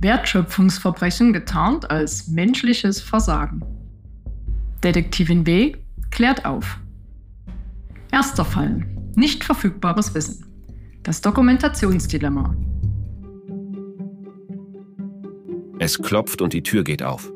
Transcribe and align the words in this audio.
Wertschöpfungsverbrechen 0.00 1.32
getarnt 1.32 1.90
als 1.90 2.28
menschliches 2.28 3.00
Versagen. 3.00 3.62
Detektivin 4.82 5.46
W. 5.46 5.74
klärt 6.10 6.44
auf. 6.44 6.78
Erster 8.12 8.44
Fall. 8.44 8.86
Nicht 9.14 9.44
verfügbares 9.44 10.14
Wissen. 10.14 10.44
Das 11.02 11.20
Dokumentationsdilemma. 11.22 12.54
Es 15.78 16.00
klopft 16.00 16.42
und 16.42 16.52
die 16.52 16.62
Tür 16.62 16.84
geht 16.84 17.02
auf. 17.02 17.32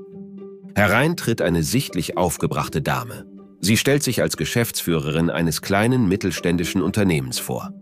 Herein 0.75 1.17
tritt 1.17 1.43
eine 1.43 1.63
sichtlich 1.63 2.17
aufgebrachte 2.17 2.83
Dame. 2.83 3.27
Sie 3.61 3.77
stellt 3.77 4.03
sich 4.03 4.23
als 4.23 4.37
Geschäftsführerin 4.37 5.29
eines 5.29 5.61
kleinen 5.61 6.09
mittelständischen 6.09 6.81
Unternehmens 6.81 7.39
vor. 7.39 7.73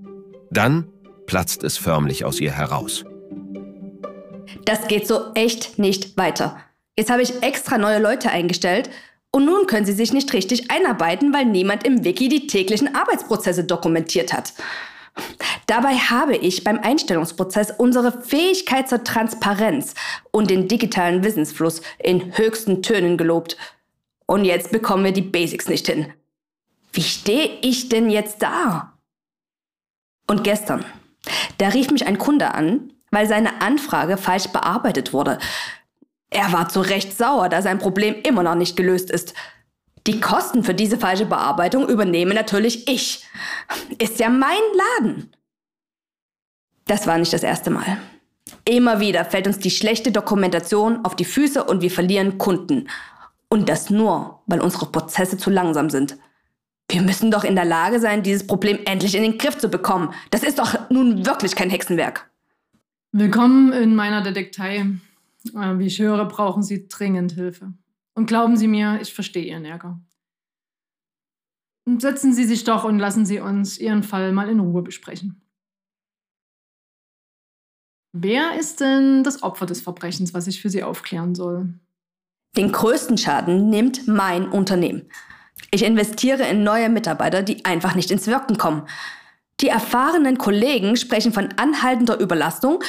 Dann 0.50 0.88
platzt 1.26 1.62
es 1.62 1.76
förmlich 1.76 2.24
aus 2.24 2.40
ihr 2.40 2.50
heraus. 2.50 3.04
Das 4.68 4.86
geht 4.86 5.06
so 5.06 5.32
echt 5.32 5.78
nicht 5.78 6.18
weiter. 6.18 6.60
Jetzt 6.94 7.10
habe 7.10 7.22
ich 7.22 7.42
extra 7.42 7.78
neue 7.78 7.98
Leute 7.98 8.28
eingestellt 8.28 8.90
und 9.30 9.46
nun 9.46 9.66
können 9.66 9.86
sie 9.86 9.94
sich 9.94 10.12
nicht 10.12 10.30
richtig 10.34 10.70
einarbeiten, 10.70 11.32
weil 11.32 11.46
niemand 11.46 11.86
im 11.86 12.04
Wiki 12.04 12.28
die 12.28 12.46
täglichen 12.46 12.94
Arbeitsprozesse 12.94 13.64
dokumentiert 13.64 14.34
hat. 14.34 14.52
Dabei 15.66 15.94
habe 15.94 16.36
ich 16.36 16.64
beim 16.64 16.80
Einstellungsprozess 16.80 17.72
unsere 17.78 18.20
Fähigkeit 18.20 18.90
zur 18.90 19.04
Transparenz 19.04 19.94
und 20.32 20.50
den 20.50 20.68
digitalen 20.68 21.24
Wissensfluss 21.24 21.80
in 21.98 22.36
höchsten 22.36 22.82
Tönen 22.82 23.16
gelobt. 23.16 23.56
Und 24.26 24.44
jetzt 24.44 24.70
bekommen 24.70 25.02
wir 25.02 25.12
die 25.12 25.22
Basics 25.22 25.70
nicht 25.70 25.86
hin. 25.86 26.12
Wie 26.92 27.00
stehe 27.00 27.58
ich 27.62 27.88
denn 27.88 28.10
jetzt 28.10 28.42
da? 28.42 28.98
Und 30.26 30.44
gestern, 30.44 30.84
da 31.56 31.68
rief 31.68 31.90
mich 31.90 32.06
ein 32.06 32.18
Kunde 32.18 32.52
an, 32.52 32.92
weil 33.10 33.26
seine 33.26 33.60
Anfrage 33.60 34.16
falsch 34.16 34.48
bearbeitet 34.48 35.12
wurde. 35.12 35.38
Er 36.30 36.52
war 36.52 36.68
zu 36.68 36.80
Recht 36.80 37.16
sauer, 37.16 37.48
da 37.48 37.62
sein 37.62 37.78
Problem 37.78 38.16
immer 38.22 38.42
noch 38.42 38.54
nicht 38.54 38.76
gelöst 38.76 39.10
ist. 39.10 39.34
Die 40.06 40.20
Kosten 40.20 40.62
für 40.62 40.74
diese 40.74 40.98
falsche 40.98 41.26
Bearbeitung 41.26 41.88
übernehme 41.88 42.34
natürlich 42.34 42.88
ich. 42.88 43.26
Ist 43.98 44.18
ja 44.18 44.28
mein 44.28 44.58
Laden. 45.00 45.34
Das 46.86 47.06
war 47.06 47.18
nicht 47.18 47.32
das 47.32 47.42
erste 47.42 47.70
Mal. 47.70 47.98
Immer 48.64 49.00
wieder 49.00 49.24
fällt 49.24 49.46
uns 49.46 49.58
die 49.58 49.70
schlechte 49.70 50.10
Dokumentation 50.10 51.04
auf 51.04 51.16
die 51.16 51.24
Füße 51.24 51.62
und 51.64 51.82
wir 51.82 51.90
verlieren 51.90 52.38
Kunden. 52.38 52.88
Und 53.48 53.68
das 53.68 53.90
nur, 53.90 54.42
weil 54.46 54.60
unsere 54.60 54.86
Prozesse 54.86 55.36
zu 55.36 55.50
langsam 55.50 55.90
sind. 55.90 56.16
Wir 56.90 57.02
müssen 57.02 57.30
doch 57.30 57.44
in 57.44 57.54
der 57.54 57.66
Lage 57.66 58.00
sein, 58.00 58.22
dieses 58.22 58.46
Problem 58.46 58.78
endlich 58.86 59.14
in 59.14 59.22
den 59.22 59.36
Griff 59.36 59.58
zu 59.58 59.68
bekommen. 59.68 60.14
Das 60.30 60.42
ist 60.42 60.58
doch 60.58 60.90
nun 60.90 61.26
wirklich 61.26 61.54
kein 61.54 61.70
Hexenwerk. 61.70 62.30
Willkommen 63.12 63.72
in 63.72 63.94
meiner 63.94 64.22
Detektei. 64.22 64.84
Äh, 65.54 65.78
wie 65.78 65.86
ich 65.86 65.98
höre, 65.98 66.26
brauchen 66.26 66.62
Sie 66.62 66.88
dringend 66.88 67.32
Hilfe. 67.32 67.72
Und 68.14 68.26
glauben 68.26 68.58
Sie 68.58 68.68
mir, 68.68 69.00
ich 69.00 69.14
verstehe 69.14 69.44
Ihren 69.44 69.64
Ärger. 69.64 69.98
Setzen 71.86 72.34
Sie 72.34 72.44
sich 72.44 72.64
doch 72.64 72.84
und 72.84 72.98
lassen 72.98 73.24
Sie 73.24 73.40
uns 73.40 73.78
Ihren 73.78 74.02
Fall 74.02 74.32
mal 74.32 74.50
in 74.50 74.60
Ruhe 74.60 74.82
besprechen. 74.82 75.40
Wer 78.12 78.58
ist 78.58 78.80
denn 78.80 79.24
das 79.24 79.42
Opfer 79.42 79.64
des 79.64 79.80
Verbrechens, 79.80 80.34
was 80.34 80.46
ich 80.46 80.60
für 80.60 80.68
Sie 80.68 80.82
aufklären 80.82 81.34
soll? 81.34 81.72
Den 82.58 82.72
größten 82.72 83.16
Schaden 83.16 83.70
nimmt 83.70 84.06
mein 84.06 84.50
Unternehmen. 84.50 85.08
Ich 85.70 85.82
investiere 85.82 86.46
in 86.46 86.62
neue 86.62 86.90
Mitarbeiter, 86.90 87.42
die 87.42 87.64
einfach 87.64 87.94
nicht 87.94 88.10
ins 88.10 88.26
Wirken 88.26 88.58
kommen. 88.58 88.86
Die 89.60 89.68
erfahrenen 89.68 90.38
Kollegen 90.38 90.96
sprechen 90.96 91.32
von 91.32 91.48
anhaltender 91.56 92.20
Überlastung, 92.20 92.82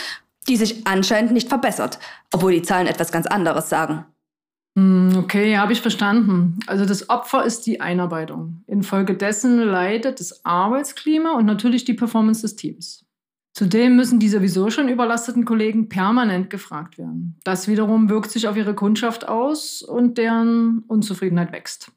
die 0.47 0.55
sich 0.55 0.85
anscheinend 0.85 1.31
nicht 1.31 1.49
verbessert, 1.49 1.99
obwohl 2.33 2.51
die 2.51 2.61
Zahlen 2.61 2.87
etwas 2.87 3.11
ganz 3.11 3.25
anderes 3.25 3.69
sagen. 3.69 4.05
Hm, 4.77 5.17
okay, 5.17 5.57
habe 5.57 5.73
ich 5.73 5.81
verstanden. 5.81 6.59
Also 6.67 6.85
das 6.85 7.09
Opfer 7.09 7.43
ist 7.43 7.65
die 7.65 7.81
Einarbeitung. 7.81 8.63
Infolgedessen 8.67 9.59
leidet 9.59 10.19
das 10.19 10.45
Arbeitsklima 10.45 11.33
und 11.33 11.45
natürlich 11.45 11.85
die 11.85 11.93
Performance 11.93 12.41
des 12.41 12.55
Teams. 12.55 13.05
Zudem 13.53 13.95
müssen 13.95 14.19
die 14.19 14.29
sowieso 14.29 14.69
schon 14.69 14.87
überlasteten 14.87 15.43
Kollegen 15.43 15.89
permanent 15.89 16.49
gefragt 16.49 16.97
werden. 16.97 17.37
Das 17.43 17.67
wiederum 17.67 18.09
wirkt 18.09 18.31
sich 18.31 18.47
auf 18.47 18.55
ihre 18.55 18.75
Kundschaft 18.75 19.27
aus 19.27 19.81
und 19.81 20.17
deren 20.17 20.83
Unzufriedenheit 20.87 21.51
wächst. 21.51 21.91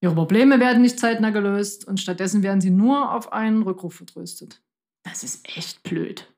Ihre 0.00 0.14
Probleme 0.14 0.60
werden 0.60 0.82
nicht 0.82 1.00
zeitnah 1.00 1.30
gelöst 1.30 1.86
und 1.86 2.00
stattdessen 2.00 2.42
werden 2.42 2.60
sie 2.60 2.70
nur 2.70 3.12
auf 3.12 3.32
einen 3.32 3.62
Rückruf 3.62 3.94
vertröstet. 3.94 4.62
Das 5.02 5.24
ist 5.24 5.48
echt 5.56 5.82
blöd. 5.82 6.32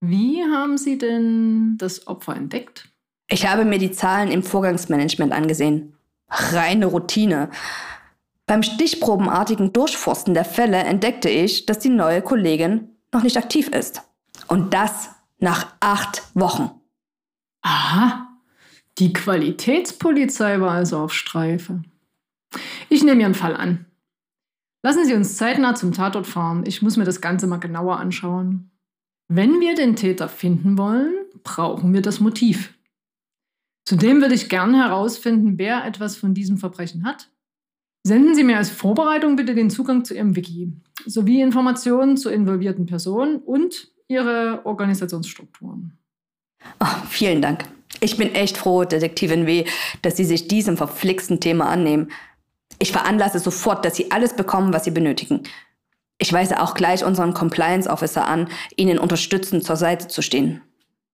Wie 0.00 0.42
haben 0.42 0.76
Sie 0.76 0.98
denn 0.98 1.78
das 1.78 2.06
Opfer 2.06 2.36
entdeckt? 2.36 2.88
Ich 3.28 3.46
habe 3.46 3.64
mir 3.64 3.78
die 3.78 3.92
Zahlen 3.92 4.30
im 4.30 4.42
Vorgangsmanagement 4.42 5.32
angesehen. 5.32 5.96
Reine 6.28 6.86
Routine. 6.86 7.50
Beim 8.46 8.62
stichprobenartigen 8.62 9.72
Durchforsten 9.72 10.34
der 10.34 10.44
Fälle 10.44 10.78
entdeckte 10.78 11.30
ich, 11.30 11.64
dass 11.64 11.78
die 11.78 11.88
neue 11.88 12.20
Kollegin 12.20 12.90
noch 13.12 13.22
nicht 13.22 13.38
aktiv 13.38 13.68
ist. 13.68 14.02
Und 14.48 14.74
das 14.74 15.10
nach 15.38 15.74
acht 15.80 16.22
Wochen. 16.34 16.70
Aha, 17.62 18.33
die 18.98 19.12
Qualitätspolizei 19.12 20.60
war 20.60 20.70
also 20.70 20.98
auf 20.98 21.12
Streife. 21.12 21.82
Ich 22.88 23.02
nehme 23.02 23.22
Ihren 23.22 23.34
Fall 23.34 23.56
an. 23.56 23.86
Lassen 24.82 25.04
Sie 25.04 25.14
uns 25.14 25.36
zeitnah 25.36 25.74
zum 25.74 25.92
Tatort 25.92 26.26
fahren. 26.26 26.64
Ich 26.66 26.82
muss 26.82 26.96
mir 26.96 27.04
das 27.04 27.20
Ganze 27.20 27.46
mal 27.46 27.56
genauer 27.56 27.98
anschauen. 27.98 28.70
Wenn 29.28 29.60
wir 29.60 29.74
den 29.74 29.96
Täter 29.96 30.28
finden 30.28 30.76
wollen, 30.76 31.14
brauchen 31.42 31.92
wir 31.94 32.02
das 32.02 32.20
Motiv. 32.20 32.74
Zudem 33.86 34.20
würde 34.20 34.34
ich 34.34 34.48
gern 34.48 34.74
herausfinden, 34.74 35.58
wer 35.58 35.84
etwas 35.84 36.16
von 36.16 36.34
diesem 36.34 36.58
Verbrechen 36.58 37.04
hat. 37.04 37.30
Senden 38.06 38.34
Sie 38.34 38.44
mir 38.44 38.58
als 38.58 38.70
Vorbereitung 38.70 39.36
bitte 39.36 39.54
den 39.54 39.70
Zugang 39.70 40.04
zu 40.04 40.14
Ihrem 40.14 40.36
Wiki 40.36 40.72
sowie 41.06 41.40
Informationen 41.40 42.16
zu 42.16 42.28
involvierten 42.28 42.86
Personen 42.86 43.38
und 43.38 43.88
Ihre 44.08 44.60
Organisationsstrukturen. 44.64 45.98
Oh, 46.80 47.06
vielen 47.08 47.40
Dank. 47.40 47.64
Ich 48.00 48.16
bin 48.16 48.34
echt 48.34 48.56
froh, 48.56 48.84
Detektivin 48.84 49.46
W., 49.46 49.64
dass 50.02 50.16
Sie 50.16 50.24
sich 50.24 50.48
diesem 50.48 50.76
verflixten 50.76 51.40
Thema 51.40 51.68
annehmen. 51.68 52.10
Ich 52.78 52.92
veranlasse 52.92 53.38
sofort, 53.38 53.84
dass 53.84 53.96
Sie 53.96 54.10
alles 54.10 54.34
bekommen, 54.34 54.72
was 54.72 54.84
Sie 54.84 54.90
benötigen. 54.90 55.42
Ich 56.18 56.32
weise 56.32 56.60
auch 56.60 56.74
gleich 56.74 57.04
unseren 57.04 57.34
Compliance 57.34 57.88
Officer 57.88 58.26
an, 58.26 58.48
Ihnen 58.76 58.98
unterstützend 58.98 59.64
zur 59.64 59.76
Seite 59.76 60.08
zu 60.08 60.22
stehen. 60.22 60.60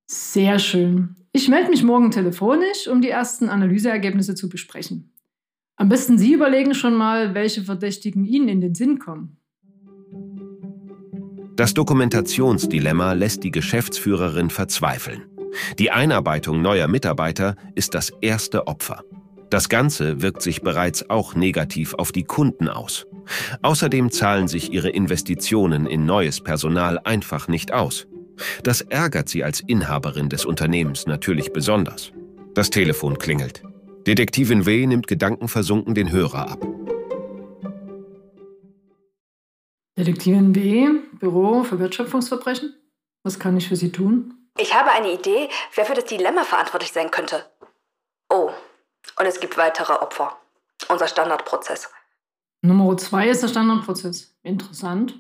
Sehr 0.06 0.58
schön. 0.58 1.16
Ich 1.32 1.48
melde 1.48 1.70
mich 1.70 1.82
morgen 1.82 2.10
telefonisch, 2.10 2.88
um 2.88 3.00
die 3.00 3.10
ersten 3.10 3.48
Analyseergebnisse 3.48 4.34
zu 4.34 4.48
besprechen. 4.48 5.12
Am 5.76 5.88
besten 5.88 6.18
Sie 6.18 6.34
überlegen 6.34 6.74
schon 6.74 6.94
mal, 6.94 7.34
welche 7.34 7.62
Verdächtigen 7.62 8.24
Ihnen 8.24 8.48
in 8.48 8.60
den 8.60 8.74
Sinn 8.74 8.98
kommen. 8.98 9.36
Das 11.56 11.74
Dokumentationsdilemma 11.74 13.12
lässt 13.12 13.44
die 13.44 13.50
Geschäftsführerin 13.50 14.50
verzweifeln. 14.50 15.29
Die 15.78 15.90
Einarbeitung 15.90 16.62
neuer 16.62 16.88
Mitarbeiter 16.88 17.56
ist 17.74 17.94
das 17.94 18.12
erste 18.20 18.66
Opfer. 18.66 19.02
Das 19.50 19.68
Ganze 19.68 20.22
wirkt 20.22 20.42
sich 20.42 20.62
bereits 20.62 21.10
auch 21.10 21.34
negativ 21.34 21.94
auf 21.94 22.12
die 22.12 22.22
Kunden 22.22 22.68
aus. 22.68 23.06
Außerdem 23.62 24.10
zahlen 24.10 24.46
sich 24.46 24.72
ihre 24.72 24.90
Investitionen 24.90 25.86
in 25.86 26.06
neues 26.06 26.40
Personal 26.40 27.00
einfach 27.00 27.48
nicht 27.48 27.72
aus. 27.72 28.06
Das 28.62 28.80
ärgert 28.80 29.28
sie 29.28 29.44
als 29.44 29.60
Inhaberin 29.60 30.28
des 30.28 30.44
Unternehmens 30.44 31.06
natürlich 31.06 31.52
besonders. 31.52 32.12
Das 32.54 32.70
Telefon 32.70 33.18
klingelt. 33.18 33.62
Detektivin 34.06 34.66
W. 34.66 34.86
nimmt 34.86 35.06
gedankenversunken 35.06 35.94
den 35.94 36.10
Hörer 36.10 36.50
ab. 36.50 36.66
Detektivin 39.98 40.54
W., 40.54 40.88
Büro 41.18 41.64
für 41.64 41.78
Wertschöpfungsverbrechen. 41.78 42.72
Was 43.22 43.38
kann 43.38 43.56
ich 43.56 43.68
für 43.68 43.76
Sie 43.76 43.92
tun? 43.92 44.39
Ich 44.58 44.74
habe 44.74 44.90
eine 44.90 45.12
Idee, 45.12 45.48
wer 45.74 45.84
für 45.84 45.94
das 45.94 46.04
Dilemma 46.04 46.44
verantwortlich 46.44 46.92
sein 46.92 47.10
könnte. 47.10 47.44
Oh, 48.28 48.50
und 49.18 49.26
es 49.26 49.40
gibt 49.40 49.56
weitere 49.56 49.92
Opfer. 49.94 50.36
Unser 50.88 51.08
Standardprozess. 51.08 51.90
Nummer 52.62 52.96
zwei 52.96 53.28
ist 53.28 53.42
der 53.42 53.48
Standardprozess. 53.48 54.36
Interessant. 54.42 55.18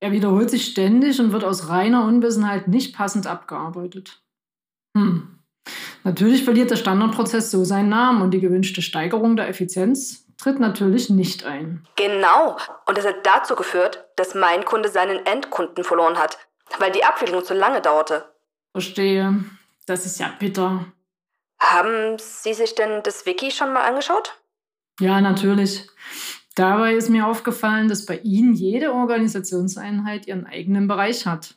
Er 0.00 0.12
wiederholt 0.12 0.50
sich 0.50 0.66
ständig 0.66 1.20
und 1.20 1.32
wird 1.32 1.44
aus 1.44 1.68
reiner 1.68 2.04
Unwissenheit 2.04 2.68
nicht 2.68 2.96
passend 2.96 3.26
abgearbeitet. 3.26 4.22
Hm. 4.96 5.38
Natürlich 6.04 6.44
verliert 6.44 6.70
der 6.70 6.76
Standardprozess 6.76 7.50
so 7.50 7.64
seinen 7.64 7.90
Namen 7.90 8.22
und 8.22 8.32
die 8.32 8.40
gewünschte 8.40 8.82
Steigerung 8.82 9.36
der 9.36 9.48
Effizienz 9.48 10.26
tritt 10.38 10.58
natürlich 10.58 11.08
nicht 11.08 11.44
ein. 11.44 11.86
Genau. 11.94 12.56
Und 12.86 12.98
das 12.98 13.06
hat 13.06 13.24
dazu 13.24 13.54
geführt, 13.54 14.04
dass 14.16 14.34
mein 14.34 14.64
Kunde 14.64 14.88
seinen 14.88 15.24
Endkunden 15.24 15.84
verloren 15.84 16.18
hat, 16.18 16.36
weil 16.78 16.92
die 16.92 17.04
Abwicklung 17.04 17.44
zu 17.44 17.54
lange 17.54 17.80
dauerte. 17.80 18.32
Verstehe. 18.72 19.44
Das 19.86 20.06
ist 20.06 20.18
ja 20.20 20.32
bitter. 20.38 20.86
Haben 21.58 22.18
Sie 22.18 22.54
sich 22.54 22.74
denn 22.74 23.02
das 23.02 23.26
Wiki 23.26 23.50
schon 23.50 23.72
mal 23.72 23.84
angeschaut? 23.84 24.40
Ja, 25.00 25.20
natürlich. 25.20 25.86
Dabei 26.54 26.94
ist 26.94 27.08
mir 27.08 27.26
aufgefallen, 27.26 27.88
dass 27.88 28.04
bei 28.04 28.18
Ihnen 28.18 28.54
jede 28.54 28.92
Organisationseinheit 28.92 30.26
ihren 30.26 30.46
eigenen 30.46 30.86
Bereich 30.86 31.26
hat. 31.26 31.54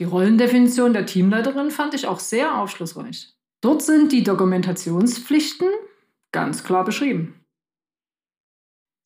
Die 0.00 0.04
Rollendefinition 0.04 0.92
der 0.92 1.06
Teamleiterin 1.06 1.70
fand 1.70 1.94
ich 1.94 2.06
auch 2.06 2.20
sehr 2.20 2.58
aufschlussreich. 2.58 3.34
Dort 3.60 3.82
sind 3.82 4.12
die 4.12 4.22
Dokumentationspflichten 4.22 5.68
ganz 6.32 6.64
klar 6.64 6.84
beschrieben. 6.84 7.45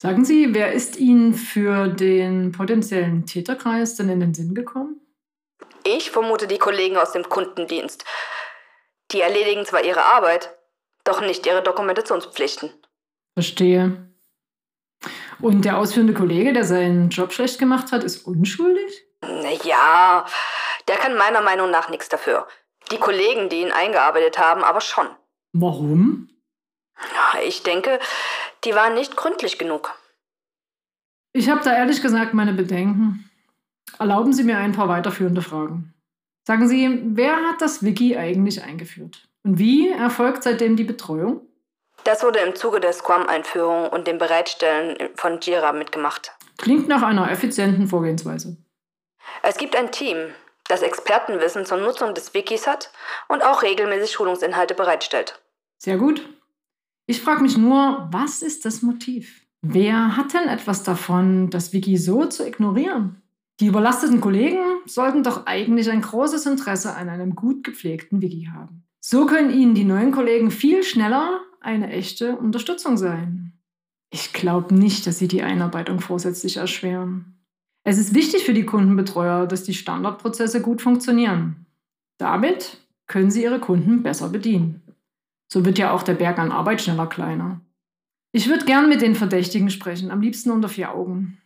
Sagen 0.03 0.25
Sie, 0.25 0.55
wer 0.55 0.73
ist 0.73 0.97
Ihnen 0.97 1.35
für 1.35 1.89
den 1.89 2.53
potenziellen 2.53 3.27
Täterkreis 3.27 3.97
denn 3.97 4.09
in 4.09 4.21
den 4.21 4.33
Sinn 4.33 4.55
gekommen? 4.55 4.99
Ich 5.85 6.11
vermute 6.11 6.47
die 6.47 6.57
Kollegen 6.57 6.97
aus 6.97 7.13
dem 7.13 7.29
Kundendienst. 7.29 8.07
Die 9.11 9.21
erledigen 9.21 9.67
zwar 9.67 9.85
ihre 9.85 10.03
Arbeit, 10.03 10.57
doch 11.05 11.21
nicht 11.21 11.45
ihre 11.45 11.63
Dokumentationspflichten. 11.63 12.73
Verstehe. 13.35 14.11
Und 15.39 15.67
der 15.67 15.77
ausführende 15.77 16.15
Kollege, 16.15 16.55
der 16.55 16.65
seinen 16.65 17.11
Job 17.11 17.33
schlecht 17.35 17.59
gemacht 17.59 17.93
hat, 17.93 18.03
ist 18.03 18.27
unschuldig? 18.27 19.05
Naja, 19.21 20.25
der 20.89 20.97
kann 20.97 21.19
meiner 21.19 21.43
Meinung 21.43 21.71
nach 21.71 21.91
nichts 21.91 22.09
dafür. 22.09 22.49
Die 22.91 22.99
Kollegen, 22.99 23.51
die 23.51 23.61
ihn 23.61 23.73
eingearbeitet 23.73 24.39
haben, 24.39 24.65
aber 24.65 24.81
schon. 24.81 25.09
Warum? 25.53 26.29
Ich 27.45 27.63
denke, 27.63 27.99
die 28.65 28.75
waren 28.75 28.95
nicht 28.95 29.17
gründlich 29.17 29.59
genug. 29.59 29.95
Ich 31.33 31.49
habe 31.49 31.63
da 31.63 31.75
ehrlich 31.75 32.03
gesagt 32.03 32.35
meine 32.35 32.53
Bedenken. 32.53 33.31
Erlauben 33.99 34.33
Sie 34.33 34.45
mir 34.45 34.59
ein 34.59 34.73
paar 34.73 34.89
weiterführende 34.89 35.43
Fragen. 35.43 35.95
Sagen 36.47 36.69
Sie, 36.69 37.01
wer 37.05 37.37
hat 37.37 37.61
das 37.61 37.85
Wiki 37.85 38.17
eigentlich 38.17 38.63
eingeführt? 38.63 39.29
Und 39.43 39.59
wie 39.59 39.91
erfolgt 39.91 40.43
seitdem 40.43 40.77
die 40.77 40.85
Betreuung? 40.85 41.47
Das 42.05 42.23
wurde 42.23 42.41
im 42.41 42.55
Zuge 42.55 42.81
der 42.81 42.93
Scrum-Einführung 42.93 43.89
und 43.89 44.07
dem 44.07 44.19
Bereitstellen 44.19 44.97
von 45.15 45.41
Jira 45.41 45.73
mitgemacht. 45.73 46.33
Klingt 46.57 46.89
nach 46.89 47.03
einer 47.03 47.31
effizienten 47.31 47.87
Vorgehensweise. 47.87 48.57
Es 49.43 49.57
gibt 49.59 49.77
ein 49.77 49.93
Team, 49.93 50.17
das 50.69 50.83
Expertenwissen 50.83 51.67
zur 51.67 51.79
Nutzung 51.79 52.15
des 52.15 52.33
Wikis 52.35 52.67
hat 52.67 52.91
und 53.29 53.43
auch 53.43 53.63
regelmäßig 53.63 54.13
Schulungsinhalte 54.13 54.75
bereitstellt. 54.75 55.41
Sehr 55.79 55.99
gut. 55.99 56.27
Ich 57.11 57.23
frage 57.23 57.43
mich 57.43 57.59
nur, 57.59 58.07
was 58.13 58.41
ist 58.41 58.65
das 58.65 58.83
Motiv? 58.83 59.45
Wer 59.63 60.17
hat 60.17 60.33
denn 60.33 60.49
etwas 60.49 60.85
davon, 60.85 61.51
das 61.51 61.73
Wiki 61.73 61.97
so 61.97 62.27
zu 62.27 62.47
ignorieren? 62.47 63.17
Die 63.59 63.67
überlasteten 63.67 64.21
Kollegen 64.21 64.61
sollten 64.87 65.25
doch 65.25 65.45
eigentlich 65.45 65.91
ein 65.91 66.03
großes 66.03 66.47
Interesse 66.47 66.95
an 66.95 67.09
einem 67.09 67.35
gut 67.35 67.65
gepflegten 67.65 68.23
Wiki 68.23 68.49
haben. 68.55 68.85
So 69.01 69.27
können 69.27 69.51
ihnen 69.51 69.75
die 69.75 69.83
neuen 69.83 70.13
Kollegen 70.13 70.53
viel 70.53 70.85
schneller 70.85 71.41
eine 71.61 71.91
echte 71.91 72.37
Unterstützung 72.37 72.97
sein. 72.97 73.55
Ich 74.11 74.33
glaube 74.33 74.73
nicht, 74.73 75.05
dass 75.05 75.19
sie 75.19 75.27
die 75.27 75.43
Einarbeitung 75.43 75.99
vorsätzlich 75.99 76.59
erschweren. 76.59 77.41
Es 77.83 77.99
ist 77.99 78.15
wichtig 78.15 78.45
für 78.45 78.55
die 78.55 78.67
Kundenbetreuer, 78.67 79.49
dass 79.49 79.65
die 79.65 79.75
Standardprozesse 79.75 80.63
gut 80.63 80.81
funktionieren. 80.81 81.67
Damit 82.19 82.79
können 83.09 83.33
sie 83.33 83.43
ihre 83.43 83.59
Kunden 83.59 84.05
besser 84.05 84.29
bedienen. 84.29 84.80
So 85.53 85.65
wird 85.65 85.79
ja 85.79 85.93
auch 85.93 86.03
der 86.03 86.15
Berg 86.15 86.39
an 86.39 86.53
Arbeit 86.53 86.81
schneller 86.81 87.07
kleiner. 87.07 87.61
Ich 88.33 88.49
würde 88.49 88.65
gern 88.65 88.89
mit 88.89 89.03
den 89.03 89.17
Verdächtigen 89.17 89.71
sprechen, 89.71 90.11
am 90.11 90.21
liebsten 90.21 90.51
unter 90.51 90.69
vier 90.69 90.95
Augen. 90.95 91.39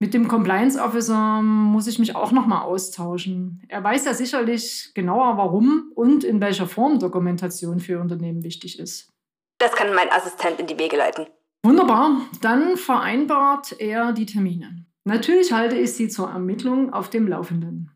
Mit 0.00 0.14
dem 0.14 0.28
Compliance 0.28 0.80
Officer 0.80 1.42
muss 1.42 1.88
ich 1.88 1.98
mich 1.98 2.14
auch 2.14 2.30
nochmal 2.30 2.62
austauschen. 2.62 3.64
Er 3.68 3.82
weiß 3.82 4.04
ja 4.04 4.14
sicherlich 4.14 4.92
genauer, 4.94 5.36
warum 5.38 5.90
und 5.94 6.22
in 6.22 6.40
welcher 6.40 6.68
Form 6.68 7.00
Dokumentation 7.00 7.80
für 7.80 8.00
Unternehmen 8.00 8.44
wichtig 8.44 8.78
ist. 8.78 9.10
Das 9.58 9.72
kann 9.72 9.92
mein 9.94 10.12
Assistent 10.12 10.60
in 10.60 10.68
die 10.68 10.78
Wege 10.78 10.96
leiten. 10.96 11.26
Wunderbar, 11.64 12.20
dann 12.42 12.76
vereinbart 12.76 13.80
er 13.80 14.12
die 14.12 14.26
Termine. 14.26 14.86
Natürlich 15.04 15.52
halte 15.52 15.76
ich 15.76 15.94
Sie 15.94 16.08
zur 16.08 16.28
Ermittlung 16.28 16.92
auf 16.92 17.10
dem 17.10 17.26
Laufenden. 17.26 17.90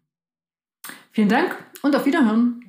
Vielen 1.13 1.29
Dank 1.29 1.57
und 1.83 1.95
auf 1.95 2.07
Wiederhören. 2.07 2.62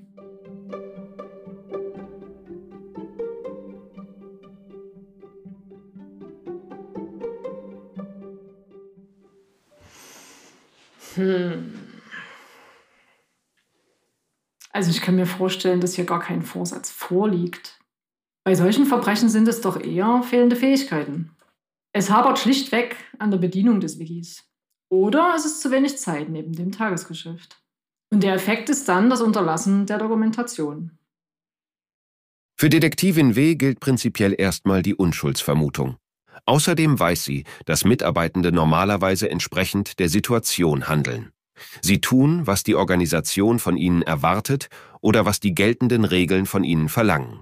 Hm. 11.15 11.73
Also 14.71 14.89
ich 14.89 15.01
kann 15.01 15.15
mir 15.15 15.27
vorstellen, 15.27 15.81
dass 15.81 15.93
hier 15.93 16.05
gar 16.05 16.19
kein 16.19 16.41
Vorsatz 16.41 16.89
vorliegt. 16.89 17.79
Bei 18.43 18.55
solchen 18.55 18.85
Verbrechen 18.85 19.29
sind 19.29 19.47
es 19.47 19.61
doch 19.61 19.79
eher 19.79 20.23
fehlende 20.23 20.55
Fähigkeiten. 20.55 21.35
Es 21.93 22.09
hapert 22.09 22.39
schlichtweg 22.39 22.95
an 23.19 23.29
der 23.29 23.37
Bedienung 23.37 23.79
des 23.79 23.99
Wikis. 23.99 24.43
Oder 24.89 25.33
es 25.35 25.45
ist 25.45 25.61
zu 25.61 25.71
wenig 25.71 25.97
Zeit 25.97 26.29
neben 26.29 26.53
dem 26.53 26.71
Tagesgeschäft. 26.71 27.63
Und 28.11 28.23
der 28.23 28.33
Effekt 28.33 28.69
ist 28.69 28.89
dann 28.89 29.09
das 29.09 29.21
Unterlassen 29.21 29.85
der 29.85 29.99
Dokumentation. 29.99 30.97
Für 32.59 32.69
Detektivin 32.69 33.35
W 33.35 33.55
gilt 33.55 33.79
prinzipiell 33.79 34.35
erstmal 34.37 34.81
die 34.81 34.95
Unschuldsvermutung. 34.95 35.97
Außerdem 36.45 36.99
weiß 36.99 37.23
sie, 37.23 37.45
dass 37.65 37.85
Mitarbeitende 37.85 38.51
normalerweise 38.51 39.29
entsprechend 39.29 39.99
der 39.99 40.09
Situation 40.09 40.87
handeln. 40.87 41.31
Sie 41.81 42.01
tun, 42.01 42.45
was 42.45 42.63
die 42.63 42.75
Organisation 42.75 43.59
von 43.59 43.77
ihnen 43.77 44.01
erwartet 44.01 44.69
oder 45.01 45.25
was 45.25 45.39
die 45.39 45.55
geltenden 45.55 46.03
Regeln 46.03 46.45
von 46.45 46.63
ihnen 46.63 46.89
verlangen. 46.89 47.41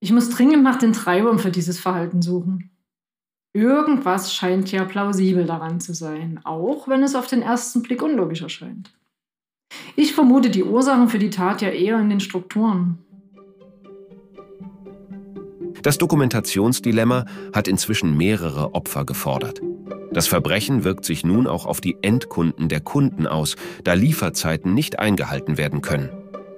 Ich 0.00 0.12
muss 0.12 0.30
dringend 0.30 0.62
nach 0.62 0.76
den 0.76 0.92
Treibern 0.92 1.38
für 1.38 1.50
dieses 1.50 1.78
Verhalten 1.78 2.22
suchen. 2.22 2.70
Irgendwas 3.54 4.34
scheint 4.34 4.70
ja 4.70 4.84
plausibel 4.84 5.46
daran 5.46 5.80
zu 5.80 5.94
sein, 5.94 6.40
auch 6.44 6.88
wenn 6.88 7.02
es 7.02 7.14
auf 7.14 7.26
den 7.26 7.42
ersten 7.42 7.82
Blick 7.82 8.02
unlogisch 8.02 8.42
erscheint. 8.42 8.92
Ich 9.96 10.14
vermute 10.14 10.50
die 10.50 10.62
Ursachen 10.62 11.08
für 11.08 11.18
die 11.18 11.30
Tat 11.30 11.62
ja 11.62 11.70
eher 11.70 11.98
in 11.98 12.10
den 12.10 12.20
Strukturen. 12.20 12.98
Das 15.86 15.98
Dokumentationsdilemma 15.98 17.26
hat 17.52 17.68
inzwischen 17.68 18.16
mehrere 18.16 18.74
Opfer 18.74 19.04
gefordert. 19.04 19.60
Das 20.10 20.26
Verbrechen 20.26 20.82
wirkt 20.82 21.04
sich 21.04 21.24
nun 21.24 21.46
auch 21.46 21.64
auf 21.64 21.80
die 21.80 21.96
Endkunden 22.02 22.68
der 22.68 22.80
Kunden 22.80 23.28
aus, 23.28 23.54
da 23.84 23.92
Lieferzeiten 23.92 24.74
nicht 24.74 24.98
eingehalten 24.98 25.58
werden 25.58 25.82
können. 25.82 26.08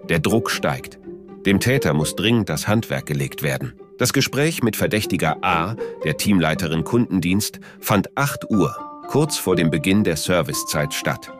Der 0.08 0.18
Druck 0.18 0.50
steigt. 0.50 0.98
Dem 1.44 1.60
Täter 1.60 1.92
muss 1.92 2.16
dringend 2.16 2.48
das 2.48 2.68
Handwerk 2.68 3.04
gelegt 3.04 3.42
werden. 3.42 3.74
Das 3.98 4.14
Gespräch 4.14 4.62
mit 4.62 4.76
Verdächtiger 4.76 5.36
A, 5.44 5.76
der 6.04 6.16
Teamleiterin 6.16 6.84
Kundendienst, 6.84 7.60
fand 7.80 8.16
8 8.16 8.48
Uhr, 8.48 8.74
kurz 9.08 9.36
vor 9.36 9.56
dem 9.56 9.68
Beginn 9.68 10.04
der 10.04 10.16
Servicezeit 10.16 10.94
statt. 10.94 11.30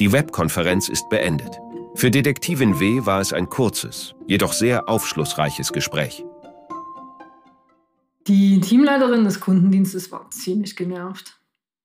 Die 0.00 0.10
Webkonferenz 0.10 0.88
ist 0.88 1.08
beendet. 1.10 1.60
Für 1.94 2.10
Detektivin 2.10 2.80
W 2.80 3.06
war 3.06 3.20
es 3.20 3.32
ein 3.32 3.48
kurzes, 3.48 4.16
jedoch 4.26 4.52
sehr 4.52 4.88
aufschlussreiches 4.88 5.72
Gespräch. 5.72 6.24
Die 8.28 8.60
Teamleiterin 8.60 9.22
des 9.22 9.38
Kundendienstes 9.38 10.10
war 10.10 10.28
ziemlich 10.30 10.74
genervt. 10.74 11.38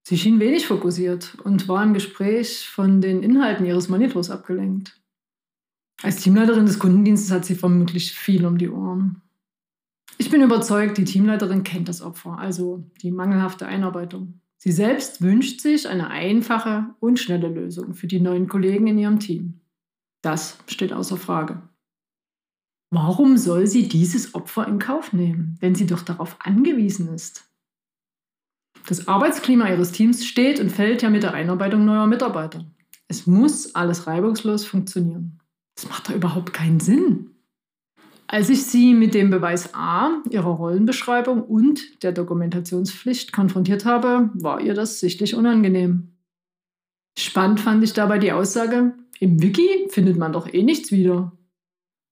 Sie 0.04 0.18
schien 0.18 0.40
wenig 0.40 0.66
fokussiert 0.66 1.38
und 1.44 1.68
war 1.68 1.84
im 1.84 1.94
Gespräch 1.94 2.68
von 2.68 3.00
den 3.00 3.22
Inhalten 3.22 3.66
ihres 3.66 3.90
Monitors 3.90 4.32
abgelenkt. 4.32 5.00
Als 6.02 6.18
Teamleiterin 6.18 6.66
des 6.66 6.80
Kundendienstes 6.80 7.32
hat 7.32 7.46
sie 7.46 7.54
vermutlich 7.54 8.14
viel 8.14 8.46
um 8.48 8.58
die 8.58 8.70
Ohren. 8.70 9.22
Ich 10.18 10.32
bin 10.32 10.42
überzeugt, 10.42 10.98
die 10.98 11.06
Teamleiterin 11.06 11.64
kennt 11.64 11.88
das 11.88 12.02
Opfer, 12.02 12.40
also 12.40 12.84
die 13.04 13.12
mangelhafte 13.12 13.68
Einarbeitung. 13.68 14.42
Sie 14.58 14.72
selbst 14.72 15.22
wünscht 15.22 15.62
sich 15.62 15.88
eine 15.88 16.10
einfache 16.10 16.96
und 17.00 17.20
schnelle 17.20 17.50
Lösung 17.50 17.94
für 17.94 18.08
die 18.08 18.20
neuen 18.20 18.48
Kollegen 18.48 18.88
in 18.88 18.98
ihrem 18.98 19.20
Team. 19.20 19.62
Das 20.24 20.58
steht 20.68 20.94
außer 20.94 21.18
Frage. 21.18 21.62
Warum 22.94 23.38
soll 23.38 23.68
sie 23.68 23.88
dieses 23.88 24.36
Opfer 24.36 24.68
in 24.68 24.78
Kauf 24.78 25.14
nehmen, 25.14 25.56
wenn 25.62 25.76
sie 25.76 25.88
doch 25.88 26.02
darauf 26.02 26.36
angewiesen 26.40 27.14
ist? 27.14 27.46
Das 28.88 29.08
Arbeitsklima 29.08 29.70
ihres 29.70 29.94
Teams 29.94 30.26
steht 30.26 30.60
und 30.60 30.72
fällt 30.72 31.02
ja 31.02 31.10
mit 31.10 31.24
der 31.24 31.34
Einarbeitung 31.34 31.86
neuer 31.86 32.08
Mitarbeiter. 32.08 32.66
Es 33.08 33.28
muss 33.28 33.76
alles 33.76 34.08
reibungslos 34.08 34.66
funktionieren. 34.66 35.40
Das 35.76 35.88
macht 35.88 36.10
doch 36.10 36.16
überhaupt 36.16 36.52
keinen 36.52 36.82
Sinn. 36.82 37.30
Als 38.28 38.50
ich 38.50 38.66
sie 38.66 38.94
mit 38.94 39.14
dem 39.14 39.30
Beweis 39.30 39.74
A 39.74 40.22
ihrer 40.30 40.52
Rollenbeschreibung 40.52 41.44
und 41.44 42.04
der 42.04 42.12
Dokumentationspflicht 42.12 43.32
konfrontiert 43.32 43.86
habe, 43.86 44.30
war 44.34 44.60
ihr 44.60 44.74
das 44.74 45.00
sichtlich 45.00 45.36
unangenehm. 45.36 46.12
Spannend 47.18 47.60
fand 47.60 47.84
ich 47.84 47.94
dabei 47.94 48.20
die 48.20 48.32
Aussage, 48.32 48.96
im 49.20 49.42
Wiki 49.42 49.88
findet 49.90 50.18
man 50.18 50.34
doch 50.34 50.52
eh 50.54 50.64
nichts 50.64 50.92
wieder. 50.92 51.32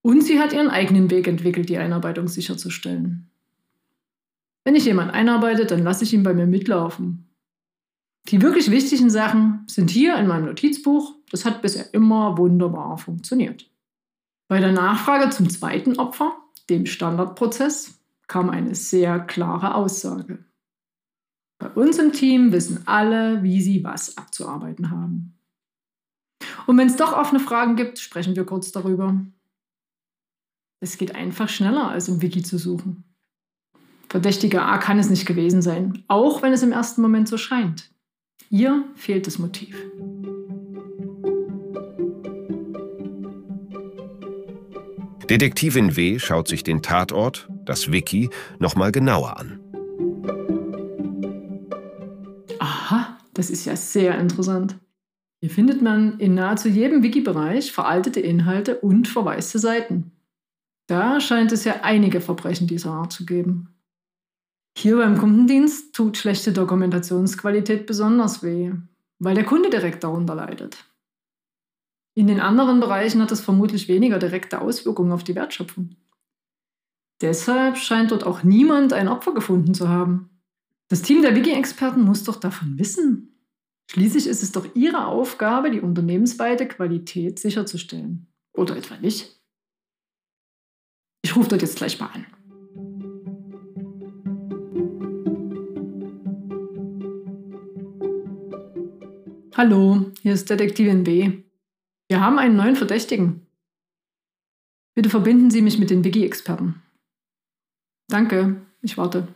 Und 0.02 0.24
sie 0.24 0.40
hat 0.40 0.54
ihren 0.54 0.70
eigenen 0.70 1.12
Weg 1.12 1.28
entwickelt, 1.28 1.70
die 1.70 1.78
Einarbeitung 1.78 2.28
sicherzustellen. 2.28 3.30
Wenn 4.64 4.76
ich 4.76 4.86
jemanden 4.86 5.14
einarbeite, 5.14 5.66
dann 5.66 5.84
lasse 5.84 6.04
ich 6.04 6.14
ihn 6.14 6.24
bei 6.24 6.34
mir 6.34 6.48
mitlaufen. 6.48 7.30
Die 8.28 8.42
wirklich 8.42 8.70
wichtigen 8.70 9.10
Sachen 9.10 9.64
sind 9.68 9.90
hier 9.90 10.16
in 10.18 10.28
meinem 10.28 10.46
Notizbuch. 10.46 11.16
Das 11.32 11.46
hat 11.46 11.62
bisher 11.62 11.94
immer 11.94 12.38
wunderbar 12.38 12.98
funktioniert. 12.98 13.70
Bei 14.48 14.60
der 14.60 14.72
Nachfrage 14.72 15.30
zum 15.30 15.50
zweiten 15.50 15.98
Opfer, 15.98 16.34
dem 16.70 16.86
Standardprozess, 16.86 18.00
kam 18.28 18.50
eine 18.50 18.76
sehr 18.76 19.20
klare 19.20 19.76
Aussage. 19.76 20.46
Bei 21.60 21.70
uns 21.70 21.98
im 21.98 22.14
Team 22.14 22.52
wissen 22.52 22.88
alle, 22.88 23.44
wie 23.44 23.62
sie 23.62 23.84
was 23.84 24.18
abzuarbeiten 24.18 24.92
haben. 24.92 25.38
Und 26.68 26.78
wenn 26.78 26.88
es 26.88 26.96
doch 26.96 27.14
offene 27.14 27.40
Fragen 27.40 27.76
gibt, 27.76 28.00
sprechen 28.00 28.36
wir 28.36 28.46
kurz 28.46 28.72
darüber. 28.72 29.20
Es 30.82 30.98
geht 30.98 31.14
einfach 31.14 31.50
schneller, 31.50 31.90
als 31.90 32.08
im 32.08 32.22
Wiki 32.22 32.42
zu 32.42 32.58
suchen. 32.58 33.04
Verdächtiger 34.08 34.66
A 34.66 34.78
kann 34.78 34.98
es 34.98 35.10
nicht 35.10 35.26
gewesen 35.26 35.62
sein, 35.62 36.04
auch 36.08 36.42
wenn 36.42 36.54
es 36.54 36.64
im 36.64 36.72
ersten 36.72 37.02
Moment 37.02 37.28
so 37.28 37.38
scheint. 37.38 37.92
Ihr 38.50 38.86
fehlt 38.96 39.28
das 39.28 39.40
Motiv. 39.40 39.76
Detektivin 45.30 45.96
W. 45.96 46.18
schaut 46.18 46.48
sich 46.48 46.64
den 46.64 46.82
Tatort, 46.82 47.50
das 47.66 47.92
Wiki, 47.92 48.30
nochmal 48.58 48.92
genauer 48.92 49.38
an. 49.38 49.60
Aha, 52.58 53.18
das 53.34 53.50
ist 53.50 53.66
ja 53.66 53.76
sehr 53.76 54.18
interessant. 54.18 54.80
Hier 55.42 55.52
findet 55.52 55.82
man 55.82 56.18
in 56.20 56.34
nahezu 56.36 56.70
jedem 56.70 57.04
Wiki-Bereich 57.04 57.72
veraltete 57.74 58.22
Inhalte 58.22 58.80
und 58.80 59.08
verwaiste 59.08 59.60
Seiten. 59.60 60.14
Da 60.90 61.22
scheint 61.22 61.52
es 61.52 61.66
ja 61.66 61.82
einige 61.84 62.20
Verbrechen 62.20 62.66
dieser 62.66 62.90
Art 62.90 63.14
zu 63.14 63.24
geben. 63.24 63.76
Hier 64.76 64.98
beim 64.98 65.20
Kundendienst 65.20 65.94
tut 65.94 66.18
schlechte 66.18 66.52
Dokumentationsqualität 66.52 67.86
besonders 67.86 68.42
weh, 68.42 68.72
weil 69.20 69.36
der 69.36 69.46
Kunde 69.46 69.70
direkt 69.70 70.04
darunter 70.04 70.34
leidet. 70.34 70.84
In 72.16 72.26
den 72.26 72.40
anderen 72.40 72.80
Bereichen 72.80 73.22
hat 73.22 73.32
es 73.32 73.40
vermutlich 73.40 73.88
weniger 73.88 74.18
direkte 74.18 74.62
Auswirkungen 74.62 75.12
auf 75.12 75.24
die 75.24 75.36
Wertschöpfung. 75.36 75.96
Deshalb 77.22 77.78
scheint 77.78 78.10
dort 78.10 78.24
auch 78.24 78.42
niemand 78.42 78.92
ein 78.92 79.10
Opfer 79.10 79.36
gefunden 79.36 79.76
zu 79.76 79.90
haben. 79.90 80.42
Das 80.88 81.04
Team 81.04 81.22
der 81.22 81.36
Wiki-Experten 81.36 82.02
muss 82.02 82.24
doch 82.24 82.38
davon 82.38 82.80
wissen. 82.80 83.46
Schließlich 83.92 84.26
ist 84.26 84.42
es 84.42 84.54
doch 84.54 84.66
ihre 84.74 85.06
Aufgabe, 85.06 85.70
die 85.70 85.82
unternehmensweite 85.82 86.68
Qualität 86.68 87.38
sicherzustellen. 87.38 88.26
Oder 88.54 88.76
etwa 88.76 88.98
nicht? 88.98 89.39
Ich 91.22 91.36
rufe 91.36 91.50
dort 91.50 91.62
jetzt 91.62 91.78
gleich 91.78 92.00
mal 92.00 92.08
an. 92.08 92.26
Hallo, 99.56 100.12
hier 100.22 100.34
ist 100.34 100.50
Detektivin 100.50 101.04
B. 101.04 101.44
Wir 102.08 102.22
haben 102.22 102.40
einen 102.40 102.56
neuen 102.56 102.78
Verdächtigen. 102.78 103.46
Bitte 104.96 105.10
verbinden 105.10 105.52
Sie 105.52 105.62
mich 105.62 105.78
mit 105.78 105.90
den 105.90 106.04
Wiki-Experten. 106.04 106.82
Danke, 108.08 108.62
ich 108.82 108.98
warte. 108.98 109.28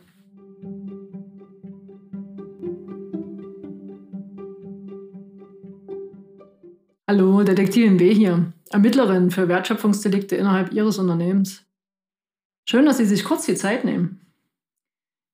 Hallo, 7.06 7.42
Detektivin 7.42 8.00
W 8.00 8.14
hier, 8.14 8.52
Ermittlerin 8.70 9.30
für 9.30 9.46
Wertschöpfungsdelikte 9.46 10.36
innerhalb 10.36 10.72
Ihres 10.72 10.98
Unternehmens. 10.98 11.66
Schön, 12.66 12.86
dass 12.86 12.98
Sie 12.98 13.04
sich 13.04 13.24
kurz 13.24 13.46
die 13.46 13.54
Zeit 13.54 13.84
nehmen. 13.84 14.20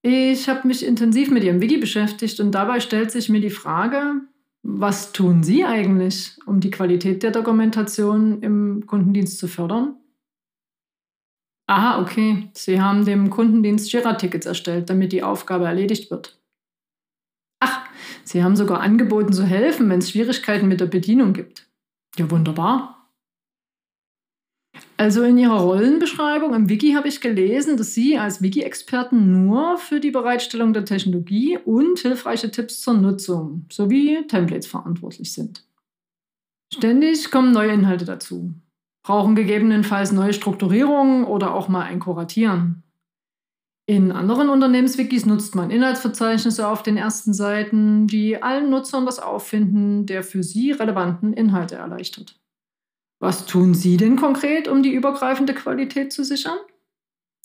Ich 0.02 0.48
habe 0.48 0.66
mich 0.66 0.84
intensiv 0.84 1.30
mit 1.30 1.44
Ihrem 1.44 1.60
Wiki 1.60 1.76
beschäftigt 1.76 2.40
und 2.40 2.52
dabei 2.52 2.80
stellt 2.80 3.10
sich 3.10 3.28
mir 3.28 3.40
die 3.40 3.50
Frage, 3.50 4.22
was 4.62 5.12
tun 5.12 5.42
Sie 5.42 5.64
eigentlich, 5.64 6.38
um 6.46 6.60
die 6.60 6.70
Qualität 6.70 7.22
der 7.22 7.30
Dokumentation 7.30 8.42
im 8.42 8.86
Kundendienst 8.86 9.38
zu 9.38 9.48
fördern? 9.48 9.96
Aha, 11.66 12.00
okay. 12.00 12.50
Sie 12.52 12.80
haben 12.80 13.04
dem 13.04 13.30
Kundendienst 13.30 13.92
Jira-Tickets 13.92 14.46
erstellt, 14.46 14.90
damit 14.90 15.12
die 15.12 15.22
Aufgabe 15.22 15.66
erledigt 15.66 16.10
wird. 16.10 16.40
Ach, 17.60 17.86
Sie 18.24 18.42
haben 18.42 18.56
sogar 18.56 18.80
angeboten 18.80 19.32
zu 19.32 19.44
helfen, 19.44 19.88
wenn 19.88 20.00
es 20.00 20.10
Schwierigkeiten 20.10 20.66
mit 20.66 20.80
der 20.80 20.86
Bedienung 20.86 21.32
gibt. 21.32 21.68
Ja, 22.16 22.28
wunderbar. 22.30 22.99
Also 25.00 25.22
in 25.22 25.38
Ihrer 25.38 25.60
Rollenbeschreibung 25.60 26.52
im 26.52 26.68
Wiki 26.68 26.92
habe 26.92 27.08
ich 27.08 27.22
gelesen, 27.22 27.78
dass 27.78 27.94
Sie 27.94 28.18
als 28.18 28.42
Wiki-Experten 28.42 29.46
nur 29.46 29.78
für 29.78 29.98
die 29.98 30.10
Bereitstellung 30.10 30.74
der 30.74 30.84
Technologie 30.84 31.56
und 31.56 31.98
hilfreiche 32.00 32.50
Tipps 32.50 32.82
zur 32.82 32.92
Nutzung 32.92 33.64
sowie 33.72 34.26
Templates 34.28 34.66
verantwortlich 34.66 35.32
sind. 35.32 35.64
Ständig 36.70 37.30
kommen 37.30 37.50
neue 37.50 37.72
Inhalte 37.72 38.04
dazu, 38.04 38.52
brauchen 39.02 39.34
gegebenenfalls 39.34 40.12
neue 40.12 40.34
Strukturierungen 40.34 41.24
oder 41.24 41.54
auch 41.54 41.68
mal 41.68 41.84
ein 41.84 41.98
Kuratieren. 41.98 42.82
In 43.86 44.12
anderen 44.12 44.50
Unternehmenswikis 44.50 45.24
nutzt 45.24 45.54
man 45.54 45.70
Inhaltsverzeichnisse 45.70 46.68
auf 46.68 46.82
den 46.82 46.98
ersten 46.98 47.32
Seiten, 47.32 48.06
die 48.06 48.42
allen 48.42 48.68
Nutzern 48.68 49.06
das 49.06 49.18
Auffinden 49.18 50.04
der 50.04 50.22
für 50.22 50.42
sie 50.42 50.72
relevanten 50.72 51.32
Inhalte 51.32 51.76
erleichtert. 51.76 52.39
Was 53.20 53.46
tun 53.46 53.74
Sie 53.74 53.96
denn 53.96 54.16
konkret, 54.16 54.66
um 54.66 54.82
die 54.82 54.92
übergreifende 54.92 55.54
Qualität 55.54 56.12
zu 56.12 56.24
sichern? 56.24 56.58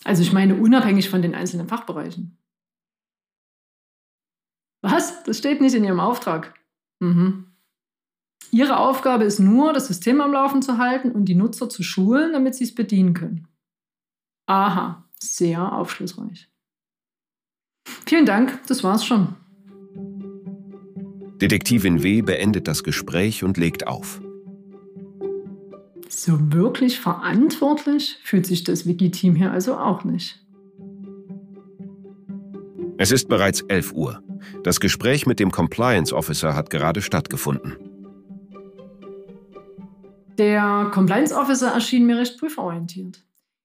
Also 0.04 0.22
ich 0.22 0.32
meine 0.32 0.56
unabhängig 0.56 1.10
von 1.10 1.22
den 1.22 1.34
einzelnen 1.34 1.68
Fachbereichen. 1.68 2.38
Was? 4.82 5.22
Das 5.24 5.38
steht 5.38 5.60
nicht 5.60 5.74
in 5.74 5.84
Ihrem 5.84 6.00
Auftrag. 6.00 6.54
Mhm. 7.00 7.52
Ihre 8.52 8.78
Aufgabe 8.78 9.24
ist 9.24 9.38
nur, 9.38 9.72
das 9.72 9.88
System 9.88 10.20
am 10.20 10.32
Laufen 10.32 10.62
zu 10.62 10.78
halten 10.78 11.10
und 11.10 11.26
die 11.26 11.34
Nutzer 11.34 11.68
zu 11.68 11.82
schulen, 11.82 12.32
damit 12.32 12.54
sie 12.54 12.64
es 12.64 12.74
bedienen 12.74 13.12
können. 13.12 13.48
Aha, 14.46 15.04
sehr 15.18 15.72
aufschlussreich. 15.72 16.48
Vielen 18.06 18.24
Dank, 18.24 18.60
das 18.68 18.84
war's 18.84 19.04
schon. 19.04 19.34
Detektivin 21.40 22.02
W 22.02 22.22
beendet 22.22 22.68
das 22.68 22.84
Gespräch 22.84 23.42
und 23.44 23.56
legt 23.56 23.86
auf. 23.86 24.20
So 26.08 26.52
wirklich 26.52 27.00
verantwortlich 27.00 28.18
fühlt 28.22 28.46
sich 28.46 28.64
das 28.64 28.86
Wiki-Team 28.86 29.34
hier 29.34 29.50
also 29.50 29.76
auch 29.76 30.04
nicht. 30.04 30.40
Es 32.98 33.12
ist 33.12 33.28
bereits 33.28 33.60
11 33.62 33.92
Uhr. 33.92 34.22
Das 34.62 34.80
Gespräch 34.80 35.26
mit 35.26 35.40
dem 35.40 35.50
Compliance 35.50 36.14
Officer 36.14 36.54
hat 36.54 36.70
gerade 36.70 37.02
stattgefunden. 37.02 37.76
Der 40.38 40.90
Compliance 40.92 41.34
Officer 41.34 41.72
erschien 41.72 42.06
mir 42.06 42.18
recht 42.18 42.38
prüforientiert. 42.38 43.22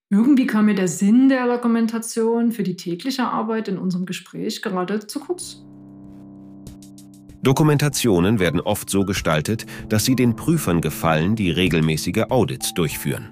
Irgendwie 0.10 0.48
kam 0.48 0.66
mir 0.66 0.76
der 0.76 0.88
Sinn 0.88 1.30
der 1.30 1.48
Dokumentation 1.48 2.52
für 2.52 2.64
die 2.64 2.76
tägliche 2.76 3.24
Arbeit 3.24 3.68
in 3.68 3.78
unserem 3.78 4.06
Gespräch 4.06 4.62
gerade 4.62 5.08
zu 5.08 5.20
kurz. 5.20 5.64
Dokumentationen 7.44 8.40
werden 8.40 8.62
oft 8.62 8.90
so 8.90 9.04
gestaltet, 9.04 9.66
dass 9.90 10.06
sie 10.06 10.16
den 10.16 10.36
Prüfern 10.36 10.80
gefallen, 10.80 11.36
die 11.36 11.50
regelmäßige 11.50 12.26
Audits 12.30 12.74
durchführen. 12.76 13.32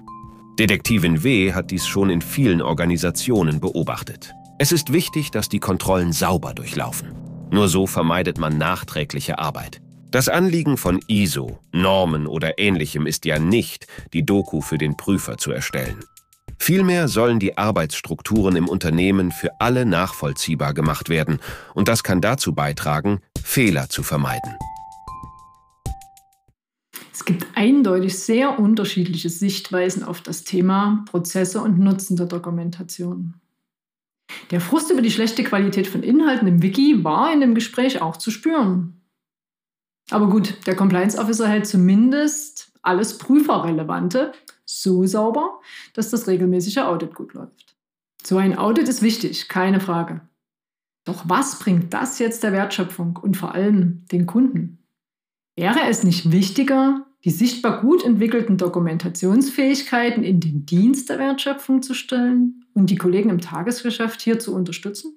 Detektivin 0.58 1.22
W. 1.22 1.52
hat 1.52 1.70
dies 1.70 1.86
schon 1.86 2.10
in 2.10 2.20
vielen 2.20 2.60
Organisationen 2.60 3.60
beobachtet. 3.60 4.34
Es 4.58 4.72
ist 4.72 4.92
wichtig, 4.92 5.30
dass 5.30 5.48
die 5.48 5.60
Kontrollen 5.60 6.12
sauber 6.12 6.54
durchlaufen. 6.54 7.14
Nur 7.50 7.68
so 7.68 7.86
vermeidet 7.86 8.38
man 8.38 8.58
nachträgliche 8.58 9.38
Arbeit. 9.38 9.80
Das 10.10 10.28
Anliegen 10.28 10.76
von 10.76 11.00
ISO, 11.06 11.60
Normen 11.72 12.26
oder 12.26 12.58
ähnlichem 12.58 13.06
ist 13.06 13.24
ja 13.26 13.38
nicht, 13.38 13.86
die 14.12 14.26
Doku 14.26 14.60
für 14.60 14.76
den 14.76 14.96
Prüfer 14.96 15.38
zu 15.38 15.52
erstellen. 15.52 16.00
Vielmehr 16.62 17.08
sollen 17.08 17.38
die 17.38 17.56
Arbeitsstrukturen 17.56 18.54
im 18.54 18.68
Unternehmen 18.68 19.32
für 19.32 19.58
alle 19.60 19.86
nachvollziehbar 19.86 20.74
gemacht 20.74 21.08
werden 21.08 21.40
und 21.74 21.88
das 21.88 22.02
kann 22.04 22.20
dazu 22.20 22.54
beitragen, 22.54 23.20
Fehler 23.42 23.88
zu 23.88 24.02
vermeiden. 24.02 24.56
Es 27.14 27.24
gibt 27.24 27.46
eindeutig 27.54 28.18
sehr 28.18 28.58
unterschiedliche 28.58 29.30
Sichtweisen 29.30 30.04
auf 30.04 30.20
das 30.20 30.44
Thema 30.44 31.06
Prozesse 31.10 31.62
und 31.62 31.78
Nutzen 31.78 32.16
der 32.16 32.26
Dokumentation. 32.26 33.34
Der 34.50 34.60
Frust 34.60 34.90
über 34.90 35.00
die 35.00 35.10
schlechte 35.10 35.42
Qualität 35.42 35.86
von 35.86 36.02
Inhalten 36.02 36.46
im 36.46 36.62
Wiki 36.62 37.02
war 37.02 37.32
in 37.32 37.40
dem 37.40 37.54
Gespräch 37.54 38.02
auch 38.02 38.18
zu 38.18 38.30
spüren. 38.30 39.00
Aber 40.10 40.28
gut, 40.28 40.66
der 40.66 40.76
Compliance 40.76 41.18
Officer 41.18 41.48
hält 41.48 41.66
zumindest 41.66 42.72
alles 42.82 43.16
Prüferrelevante 43.16 44.32
so 44.70 45.04
sauber, 45.06 45.60
dass 45.94 46.10
das 46.10 46.26
regelmäßige 46.26 46.78
Audit 46.78 47.14
gut 47.14 47.34
läuft. 47.34 47.76
So 48.24 48.36
ein 48.36 48.56
Audit 48.56 48.88
ist 48.88 49.02
wichtig, 49.02 49.48
keine 49.48 49.80
Frage. 49.80 50.20
Doch 51.04 51.24
was 51.26 51.58
bringt 51.58 51.92
das 51.94 52.18
jetzt 52.18 52.42
der 52.42 52.52
Wertschöpfung 52.52 53.16
und 53.16 53.36
vor 53.36 53.54
allem 53.54 54.04
den 54.12 54.26
Kunden? 54.26 54.78
Wäre 55.56 55.80
es 55.88 56.04
nicht 56.04 56.30
wichtiger, 56.30 57.06
die 57.24 57.30
sichtbar 57.30 57.80
gut 57.80 58.04
entwickelten 58.04 58.56
Dokumentationsfähigkeiten 58.56 60.22
in 60.22 60.40
den 60.40 60.66
Dienst 60.66 61.10
der 61.10 61.18
Wertschöpfung 61.18 61.82
zu 61.82 61.94
stellen 61.94 62.64
und 62.72 62.90
die 62.90 62.96
Kollegen 62.96 63.30
im 63.30 63.40
Tagesgeschäft 63.40 64.20
hier 64.22 64.38
zu 64.38 64.54
unterstützen? 64.54 65.16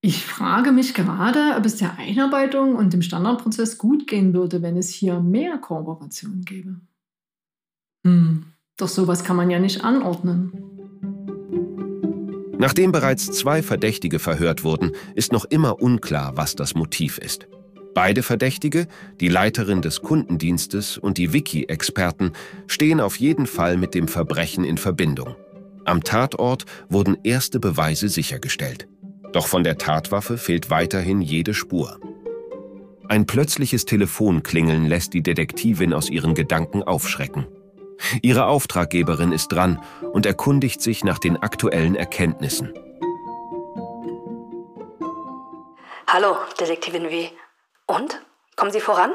Ich 0.00 0.24
frage 0.24 0.72
mich 0.72 0.92
gerade, 0.92 1.56
ob 1.56 1.64
es 1.64 1.76
der 1.76 1.98
Einarbeitung 1.98 2.76
und 2.76 2.92
dem 2.92 3.02
Standardprozess 3.02 3.78
gut 3.78 4.06
gehen 4.06 4.34
würde, 4.34 4.60
wenn 4.60 4.76
es 4.76 4.90
hier 4.90 5.20
mehr 5.20 5.56
Kooperation 5.58 6.42
gäbe. 6.44 6.80
Hm, 8.06 8.44
doch 8.76 8.88
sowas 8.88 9.24
kann 9.24 9.36
man 9.36 9.50
ja 9.50 9.58
nicht 9.58 9.84
anordnen. 9.84 10.52
Nachdem 12.58 12.92
bereits 12.92 13.26
zwei 13.32 13.62
Verdächtige 13.62 14.18
verhört 14.18 14.64
wurden, 14.64 14.92
ist 15.14 15.32
noch 15.32 15.44
immer 15.44 15.82
unklar, 15.82 16.36
was 16.36 16.56
das 16.56 16.74
Motiv 16.74 17.18
ist. 17.18 17.46
Beide 17.94 18.22
Verdächtige, 18.22 18.88
die 19.20 19.28
Leiterin 19.28 19.82
des 19.82 20.02
Kundendienstes 20.02 20.98
und 20.98 21.18
die 21.18 21.32
Wiki-Experten, 21.32 22.32
stehen 22.66 23.00
auf 23.00 23.16
jeden 23.16 23.46
Fall 23.46 23.76
mit 23.76 23.94
dem 23.94 24.08
Verbrechen 24.08 24.64
in 24.64 24.78
Verbindung. 24.78 25.36
Am 25.84 26.02
Tatort 26.02 26.64
wurden 26.88 27.18
erste 27.22 27.60
Beweise 27.60 28.08
sichergestellt. 28.08 28.88
Doch 29.32 29.46
von 29.46 29.62
der 29.62 29.78
Tatwaffe 29.78 30.38
fehlt 30.38 30.70
weiterhin 30.70 31.20
jede 31.20 31.54
Spur. 31.54 32.00
Ein 33.08 33.26
plötzliches 33.26 33.84
Telefonklingeln 33.84 34.86
lässt 34.86 35.12
die 35.12 35.22
Detektivin 35.22 35.92
aus 35.92 36.08
ihren 36.08 36.34
Gedanken 36.34 36.82
aufschrecken. 36.82 37.46
Ihre 38.22 38.46
Auftraggeberin 38.46 39.32
ist 39.32 39.48
dran 39.48 39.82
und 40.12 40.26
erkundigt 40.26 40.82
sich 40.82 41.04
nach 41.04 41.18
den 41.18 41.36
aktuellen 41.36 41.94
Erkenntnissen. 41.94 42.72
Hallo, 46.06 46.36
Detektivin 46.60 47.10
W. 47.10 47.28
Und? 47.86 48.20
Kommen 48.56 48.70
Sie 48.70 48.80
voran? 48.80 49.12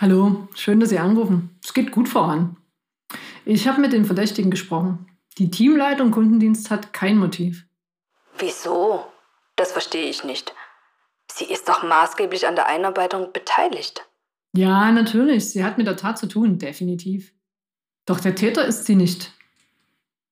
Hallo, 0.00 0.48
schön, 0.54 0.80
dass 0.80 0.90
Sie 0.90 0.98
anrufen. 0.98 1.58
Es 1.64 1.72
geht 1.72 1.90
gut 1.90 2.08
voran. 2.08 2.56
Ich 3.44 3.68
habe 3.68 3.80
mit 3.80 3.92
den 3.92 4.04
Verdächtigen 4.04 4.50
gesprochen. 4.50 5.06
Die 5.38 5.50
Teamleitung 5.50 6.10
Kundendienst 6.10 6.70
hat 6.70 6.92
kein 6.92 7.18
Motiv. 7.18 7.66
Wieso? 8.38 9.04
Das 9.56 9.72
verstehe 9.72 10.08
ich 10.08 10.24
nicht. 10.24 10.54
Sie 11.30 11.44
ist 11.44 11.68
doch 11.68 11.82
maßgeblich 11.82 12.46
an 12.46 12.54
der 12.54 12.66
Einarbeitung 12.66 13.32
beteiligt. 13.32 14.06
Ja, 14.56 14.90
natürlich. 14.92 15.50
Sie 15.50 15.64
hat 15.64 15.78
mit 15.78 15.86
der 15.86 15.96
Tat 15.96 16.18
zu 16.18 16.26
tun, 16.26 16.58
definitiv. 16.58 17.33
Doch 18.06 18.20
der 18.20 18.34
Täter 18.34 18.64
ist 18.66 18.84
sie 18.84 18.96
nicht. 18.96 19.32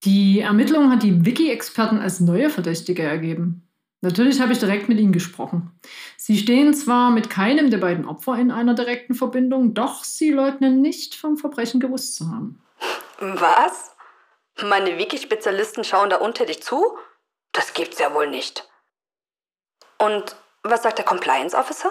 Die 0.05 0.41
Ermittlung 0.41 0.91
hat 0.91 1.03
die 1.03 1.25
Wiki-Experten 1.25 1.99
als 1.99 2.21
neue 2.21 2.51
Verdächtige 2.51 3.03
ergeben. 3.03 3.69
Natürlich 4.01 4.41
habe 4.41 4.53
ich 4.53 4.59
direkt 4.59 4.89
mit 4.89 4.99
ihnen 4.99 5.13
gesprochen. 5.13 5.71
Sie 6.17 6.37
stehen 6.37 6.75
zwar 6.75 7.13
mit 7.13 7.31
keinem 7.31 7.71
der 7.71 7.79
beiden 7.79 8.05
Opfer 8.05 8.37
in 8.37 8.51
einer 8.51 8.75
direkten 8.75 9.15
Verbindung, 9.15 9.75
doch 9.75 10.03
sie 10.03 10.33
leugnen 10.33 10.81
nicht, 10.81 11.15
vom 11.15 11.37
Verbrechen 11.37 11.79
gewusst 11.79 12.17
zu 12.17 12.29
haben. 12.29 12.61
Was? 13.21 13.95
Meine 14.61 14.99
Wiki-Spezialisten 14.99 15.85
schauen 15.85 16.11
da 16.11 16.17
untätig 16.17 16.63
zu? 16.63 16.99
Das 17.53 17.75
gibt's 17.75 18.01
ja 18.01 18.13
wohl 18.13 18.29
nicht. 18.29 18.69
Und 19.99 20.35
was 20.65 20.83
sagt 20.83 20.99
der 20.99 21.05
Compliance 21.05 21.57
Officer? 21.57 21.91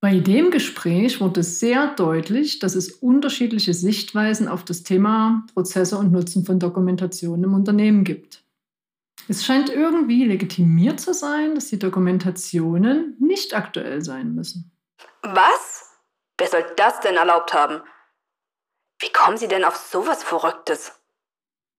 Bei 0.00 0.20
dem 0.20 0.52
Gespräch 0.52 1.20
wurde 1.20 1.42
sehr 1.42 1.94
deutlich, 1.94 2.60
dass 2.60 2.76
es 2.76 2.92
unterschiedliche 2.92 3.74
Sichtweisen 3.74 4.46
auf 4.46 4.64
das 4.64 4.84
Thema 4.84 5.44
Prozesse 5.54 5.98
und 5.98 6.12
Nutzen 6.12 6.44
von 6.44 6.60
Dokumentation 6.60 7.42
im 7.42 7.54
Unternehmen 7.54 8.04
gibt. 8.04 8.44
Es 9.26 9.44
scheint 9.44 9.70
irgendwie 9.70 10.24
legitimiert 10.24 11.00
zu 11.00 11.12
sein, 11.12 11.56
dass 11.56 11.66
die 11.66 11.80
Dokumentationen 11.80 13.16
nicht 13.18 13.54
aktuell 13.54 14.02
sein 14.02 14.34
müssen. 14.34 14.70
Was? 15.22 15.98
Wer 16.38 16.46
soll 16.46 16.64
das 16.76 17.00
denn 17.00 17.16
erlaubt 17.16 17.52
haben? 17.52 17.82
Wie 19.00 19.12
kommen 19.12 19.36
Sie 19.36 19.48
denn 19.48 19.64
auf 19.64 19.76
sowas 19.76 20.22
Verrücktes? 20.22 20.92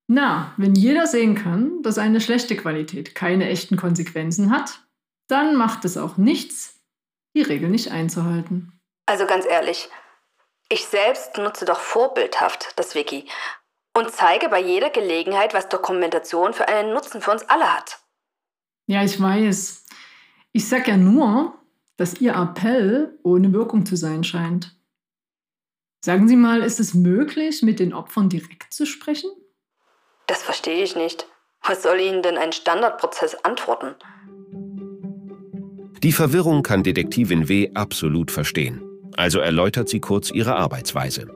Na, 0.08 0.54
wenn 0.58 0.76
jeder 0.76 1.08
sehen 1.08 1.36
kann, 1.36 1.82
dass 1.84 1.98
eine 1.98 2.20
schlechte 2.20 2.58
Qualität 2.58 3.16
keine 3.16 3.48
echten 3.48 3.78
Konsequenzen 3.78 4.52
hat, 4.52 4.82
dann 5.28 5.56
macht 5.56 5.86
es 5.86 5.98
auch 5.98 6.18
nichts, 6.18 6.79
die 7.40 7.44
Regel 7.44 7.70
nicht 7.70 7.92
einzuhalten. 7.92 8.80
Also 9.06 9.26
ganz 9.26 9.46
ehrlich, 9.46 9.90
ich 10.68 10.86
selbst 10.86 11.38
nutze 11.38 11.66
doch 11.66 11.80
vorbildhaft 11.80 12.74
das 12.76 12.96
Wiki 12.96 13.28
und 13.98 14.12
zeige 14.12 14.50
bei 14.50 14.60
jeder 14.60 14.90
Gelegenheit, 14.90 15.54
was 15.54 15.70
Dokumentation 15.70 16.54
für 16.54 16.68
einen 16.68 16.94
Nutzen 16.94 17.22
für 17.22 17.32
uns 17.32 17.48
alle 17.50 17.74
hat. 17.74 18.00
Ja, 18.88 19.04
ich 19.04 19.20
weiß. 19.20 19.86
Ich 20.52 20.68
sag 20.68 20.88
ja 20.88 20.98
nur, 20.98 21.58
dass 21.96 22.20
Ihr 22.20 22.34
Appell 22.34 23.18
ohne 23.24 23.54
Wirkung 23.54 23.86
zu 23.86 23.96
sein 23.96 24.24
scheint. 24.24 24.76
Sagen 26.04 26.28
Sie 26.28 26.36
mal, 26.36 26.62
ist 26.62 26.80
es 26.80 26.94
möglich, 26.94 27.62
mit 27.62 27.80
den 27.80 27.94
Opfern 27.94 28.30
direkt 28.30 28.74
zu 28.74 28.86
sprechen? 28.86 29.30
Das 30.28 30.44
verstehe 30.44 30.84
ich 30.84 30.96
nicht. 30.96 31.26
Was 31.62 31.84
soll 31.84 32.00
Ihnen 32.00 32.22
denn 32.22 32.38
ein 32.38 32.52
Standardprozess 32.52 33.44
antworten? 33.44 33.96
Die 36.04 36.14
Verwirrung 36.14 36.64
kann 36.64 36.84
Detektivin 36.84 37.50
W. 37.50 37.72
absolut 37.74 38.32
verstehen. 38.32 38.82
Also 39.18 39.40
erläutert 39.40 39.90
sie 39.90 40.00
kurz 40.00 40.32
ihre 40.32 40.56
Arbeitsweise. 40.56 41.28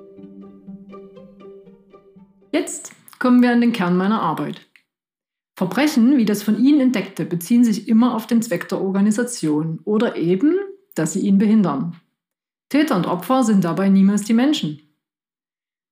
Jetzt 2.53 2.93
kommen 3.19 3.41
wir 3.41 3.51
an 3.51 3.59
den 3.59 3.73
Kern 3.73 3.97
meiner 3.97 4.21
Arbeit. 4.21 4.61
Verbrechen, 5.57 6.17
wie 6.17 6.25
das 6.25 6.43
von 6.43 6.63
Ihnen 6.63 6.79
entdeckte, 6.79 7.25
beziehen 7.25 7.65
sich 7.65 7.89
immer 7.89 8.15
auf 8.15 8.25
den 8.25 8.41
Zweck 8.41 8.69
der 8.69 8.79
Organisation 8.79 9.79
oder 9.83 10.15
eben, 10.15 10.57
dass 10.95 11.13
sie 11.13 11.27
ihn 11.27 11.37
behindern. 11.37 11.99
Täter 12.69 12.95
und 12.95 13.05
Opfer 13.05 13.43
sind 13.43 13.65
dabei 13.65 13.89
niemals 13.89 14.23
die 14.23 14.33
Menschen. 14.33 14.81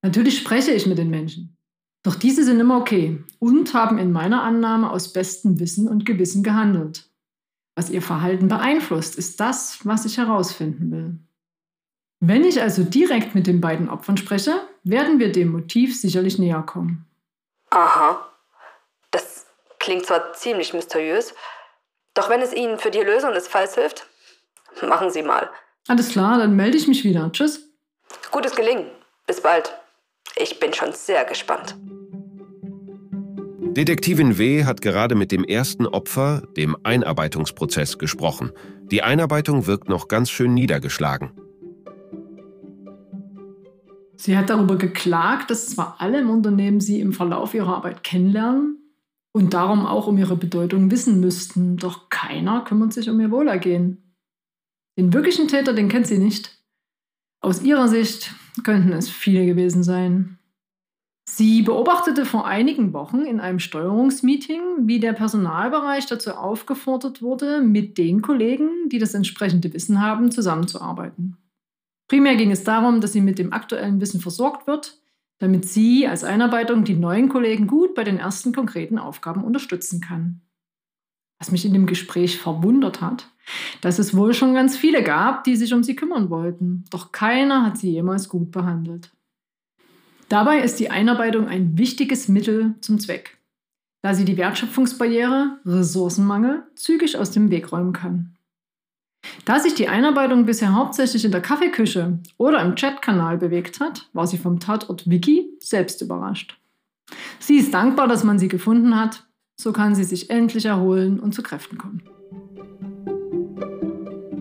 Natürlich 0.02 0.38
spreche 0.38 0.72
ich 0.72 0.88
mit 0.88 0.98
den 0.98 1.10
Menschen. 1.10 1.58
Doch 2.04 2.16
diese 2.16 2.44
sind 2.44 2.60
immer 2.60 2.80
okay 2.80 3.24
und 3.38 3.74
haben 3.74 3.98
in 4.00 4.12
meiner 4.12 4.42
Annahme 4.42 4.90
aus 4.90 5.14
bestem 5.14 5.60
Wissen 5.60 5.88
und 5.88 6.06
Gewissen 6.06 6.42
gehandelt. 6.42 7.11
Was 7.76 7.90
ihr 7.90 8.02
Verhalten 8.02 8.48
beeinflusst, 8.48 9.18
ist 9.18 9.40
das, 9.40 9.80
was 9.84 10.06
ich 10.06 10.18
herausfinden 10.18 10.92
will. 10.92 11.20
Wenn 12.20 12.44
ich 12.44 12.62
also 12.62 12.84
direkt 12.84 13.34
mit 13.34 13.48
den 13.48 13.62
beiden 13.62 13.90
Opfern 13.90 14.18
spreche, 14.18 14.62
werden 14.84 15.20
wir 15.20 15.32
dem 15.32 15.52
Motiv 15.52 16.00
sicherlich 16.00 16.38
näher 16.38 16.62
kommen. 16.62 17.06
Aha. 17.72 18.28
Das 19.10 19.46
klingt 19.80 20.06
zwar 20.06 20.34
ziemlich 20.34 20.74
mysteriös, 20.74 21.34
doch 22.14 22.30
wenn 22.30 22.42
es 22.42 22.54
Ihnen 22.54 22.78
für 22.78 22.92
die 22.92 23.00
Lösung 23.00 23.34
des 23.34 23.48
Falls 23.48 23.76
hilft, 23.76 24.06
machen 24.82 25.10
Sie 25.10 25.24
mal. 25.24 25.50
Alles 25.88 26.10
klar, 26.10 26.38
dann 26.38 26.56
melde 26.56 26.78
ich 26.78 26.88
mich 26.88 27.04
wieder. 27.04 27.32
Tschüss. 27.32 27.68
Gutes 28.32 28.56
Gelingen. 28.56 28.92
Bis 29.26 29.42
bald. 29.42 29.74
Ich 30.36 30.60
bin 30.60 30.74
schon 30.74 30.92
sehr 30.94 31.26
gespannt. 31.26 31.76
Detektivin 33.76 34.38
W. 34.38 34.66
hat 34.66 34.82
gerade 34.82 35.16
mit 35.16 35.32
dem 35.32 35.46
ersten 35.46 35.88
Opfer, 35.88 36.44
dem 36.58 36.76
Einarbeitungsprozess, 36.84 37.98
gesprochen. 37.98 38.52
Die 38.92 39.02
Einarbeitung 39.02 39.66
wirkt 39.66 39.88
noch 39.88 40.10
ganz 40.10 40.30
schön 40.30 40.54
niedergeschlagen. 40.54 41.32
Sie 44.18 44.38
hat 44.38 44.50
darüber 44.50 44.76
geklagt, 44.76 45.50
dass 45.50 45.68
zwar 45.68 45.96
alle 46.00 46.20
im 46.20 46.30
Unternehmen 46.30 46.82
sie 46.82 47.00
im 47.00 47.14
Verlauf 47.14 47.54
ihrer 47.54 47.78
Arbeit 47.78 48.04
kennenlernen 48.04 48.78
und 49.32 49.54
darum 49.54 49.86
auch 49.86 50.06
um 50.06 50.18
ihre 50.18 50.36
Bedeutung 50.36 50.92
wissen 50.92 51.22
müssten, 51.22 51.78
doch 51.78 52.10
keiner 52.10 52.66
kümmert 52.66 52.92
sich 52.92 53.10
um 53.10 53.22
ihr 53.22 53.32
Wohlergehen. 53.32 54.16
Den 54.98 55.14
wirklichen 55.14 55.48
Täter, 55.48 55.72
den 55.72 55.88
kennt 55.88 56.08
sie 56.08 56.18
nicht. 56.18 56.62
Aus 57.40 57.64
ihrer 57.64 57.88
Sicht 57.88 58.36
könnten 58.66 58.92
es 58.92 59.10
viele 59.10 59.46
gewesen 59.46 59.82
sein. 59.82 60.40
Sie 61.34 61.62
beobachtete 61.62 62.26
vor 62.26 62.46
einigen 62.46 62.92
Wochen 62.92 63.22
in 63.22 63.40
einem 63.40 63.60
Steuerungsmeeting, 63.60 64.62
wie 64.82 65.00
der 65.00 65.14
Personalbereich 65.14 66.06
dazu 66.06 66.32
aufgefordert 66.32 67.22
wurde, 67.22 67.62
mit 67.62 67.98
den 67.98 68.22
Kollegen, 68.22 68.90
die 68.90 69.00
das 69.00 69.14
entsprechende 69.14 69.74
Wissen 69.74 70.02
haben, 70.02 70.30
zusammenzuarbeiten. 70.30 71.38
Primär 72.10 72.36
ging 72.36 72.52
es 72.52 72.66
darum, 72.66 73.00
dass 73.00 73.14
sie 73.14 73.22
mit 73.22 73.40
dem 73.40 73.54
aktuellen 73.54 74.02
Wissen 74.02 74.20
versorgt 74.20 74.68
wird, 74.68 75.00
damit 75.38 75.64
sie 75.64 76.06
als 76.06 76.26
Einarbeitung 76.26 76.84
die 76.84 76.96
neuen 76.96 77.30
Kollegen 77.30 77.66
gut 77.66 77.96
bei 77.96 78.04
den 78.04 78.18
ersten 78.18 78.54
konkreten 78.54 79.00
Aufgaben 79.00 79.46
unterstützen 79.46 80.02
kann. 80.02 80.42
Was 81.40 81.50
mich 81.50 81.64
in 81.64 81.72
dem 81.72 81.86
Gespräch 81.86 82.40
verwundert 82.40 83.00
hat, 83.00 83.30
dass 83.80 84.00
es 84.00 84.14
wohl 84.18 84.34
schon 84.34 84.54
ganz 84.54 84.76
viele 84.76 85.02
gab, 85.02 85.46
die 85.46 85.56
sich 85.56 85.74
um 85.74 85.82
sie 85.82 85.96
kümmern 85.96 86.30
wollten, 86.30 86.84
doch 86.90 87.14
keiner 87.14 87.66
hat 87.66 87.78
sie 87.78 87.92
jemals 87.92 88.28
gut 88.28 88.52
behandelt. 88.52 89.12
Dabei 90.32 90.62
ist 90.62 90.80
die 90.80 90.90
Einarbeitung 90.90 91.50
ein 91.50 91.78
wichtiges 91.78 92.30
Mittel 92.30 92.76
zum 92.80 93.00
Zweck, 93.00 93.38
da 94.02 94.14
sie 94.14 94.24
die 94.24 94.38
Wertschöpfungsbarriere, 94.38 95.60
Ressourcenmangel, 95.66 96.64
zügig 96.74 97.18
aus 97.18 97.32
dem 97.32 97.52
Weg 97.52 97.74
räumen 97.74 97.92
kann. 97.92 98.38
Da 99.44 99.60
sich 99.60 99.74
die 99.74 99.90
Einarbeitung 99.90 100.46
bisher 100.46 100.74
hauptsächlich 100.74 101.26
in 101.26 101.32
der 101.32 101.42
Kaffeeküche 101.42 102.20
oder 102.38 102.62
im 102.62 102.76
Chatkanal 102.76 103.40
bewegt 103.40 103.82
hat, 103.82 104.08
war 104.14 104.26
sie 104.26 104.38
vom 104.38 104.62
Tatort 104.62 105.10
Wiki 105.10 105.50
selbst 105.60 106.02
überrascht. 106.02 106.58
Sie 107.40 107.58
ist 107.58 107.74
dankbar, 107.74 108.08
dass 108.08 108.24
man 108.24 108.40
sie 108.40 108.48
gefunden 108.48 108.96
hat, 108.96 109.28
so 109.60 109.74
kann 109.74 109.96
sie 109.96 110.06
sich 110.06 110.30
endlich 110.30 110.66
erholen 110.66 111.20
und 111.20 111.36
zu 111.36 111.44
Kräften 111.44 111.78
kommen. 111.78 112.04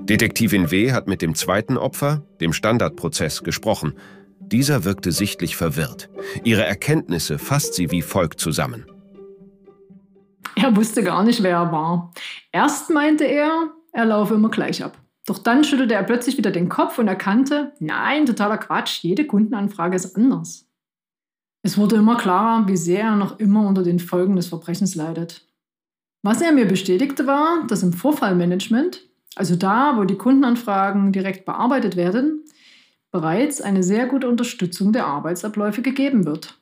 Detektivin 0.05 0.70
W. 0.70 0.92
hat 0.92 1.09
mit 1.09 1.20
dem 1.20 1.35
zweiten 1.35 1.76
Opfer, 1.76 2.22
dem 2.40 2.53
Standardprozess, 2.53 3.42
gesprochen 3.42 3.94
dieser 4.52 4.84
wirkte 4.84 5.12
sichtlich 5.12 5.56
verwirrt. 5.56 6.10
Ihre 6.44 6.64
Erkenntnisse 6.64 7.38
fasst 7.38 7.74
sie 7.74 7.90
wie 7.90 8.02
folgt 8.02 8.40
zusammen. 8.40 8.86
Er 10.56 10.76
wusste 10.76 11.02
gar 11.02 11.24
nicht, 11.24 11.42
wer 11.42 11.56
er 11.56 11.72
war. 11.72 12.12
Erst 12.52 12.90
meinte 12.90 13.24
er, 13.24 13.70
er 13.92 14.04
laufe 14.04 14.34
immer 14.34 14.50
gleich 14.50 14.84
ab. 14.84 14.98
Doch 15.26 15.38
dann 15.38 15.64
schüttelte 15.64 15.94
er 15.94 16.02
plötzlich 16.02 16.38
wieder 16.38 16.50
den 16.50 16.68
Kopf 16.68 16.98
und 16.98 17.08
erkannte, 17.08 17.72
nein, 17.78 18.26
totaler 18.26 18.58
Quatsch, 18.58 19.02
jede 19.02 19.26
Kundenanfrage 19.26 19.96
ist 19.96 20.16
anders. 20.16 20.66
Es 21.62 21.78
wurde 21.78 21.96
immer 21.96 22.16
klarer, 22.16 22.66
wie 22.68 22.76
sehr 22.76 23.04
er 23.04 23.16
noch 23.16 23.38
immer 23.38 23.66
unter 23.66 23.82
den 23.82 23.98
Folgen 23.98 24.36
des 24.36 24.48
Verbrechens 24.48 24.94
leidet. 24.94 25.46
Was 26.22 26.40
er 26.40 26.52
mir 26.52 26.66
bestätigte 26.66 27.26
war, 27.26 27.66
dass 27.68 27.82
im 27.82 27.92
Vorfallmanagement 27.92 29.10
also 29.36 29.56
da, 29.56 29.96
wo 29.96 30.04
die 30.04 30.16
Kundenanfragen 30.16 31.12
direkt 31.12 31.44
bearbeitet 31.44 31.96
werden, 31.96 32.39
bereits 33.11 33.61
eine 33.61 33.83
sehr 33.83 34.07
gute 34.07 34.29
Unterstützung 34.29 34.92
der 34.92 35.07
Arbeitsabläufe 35.07 35.83
gegeben 35.83 36.25
wird. 36.25 36.59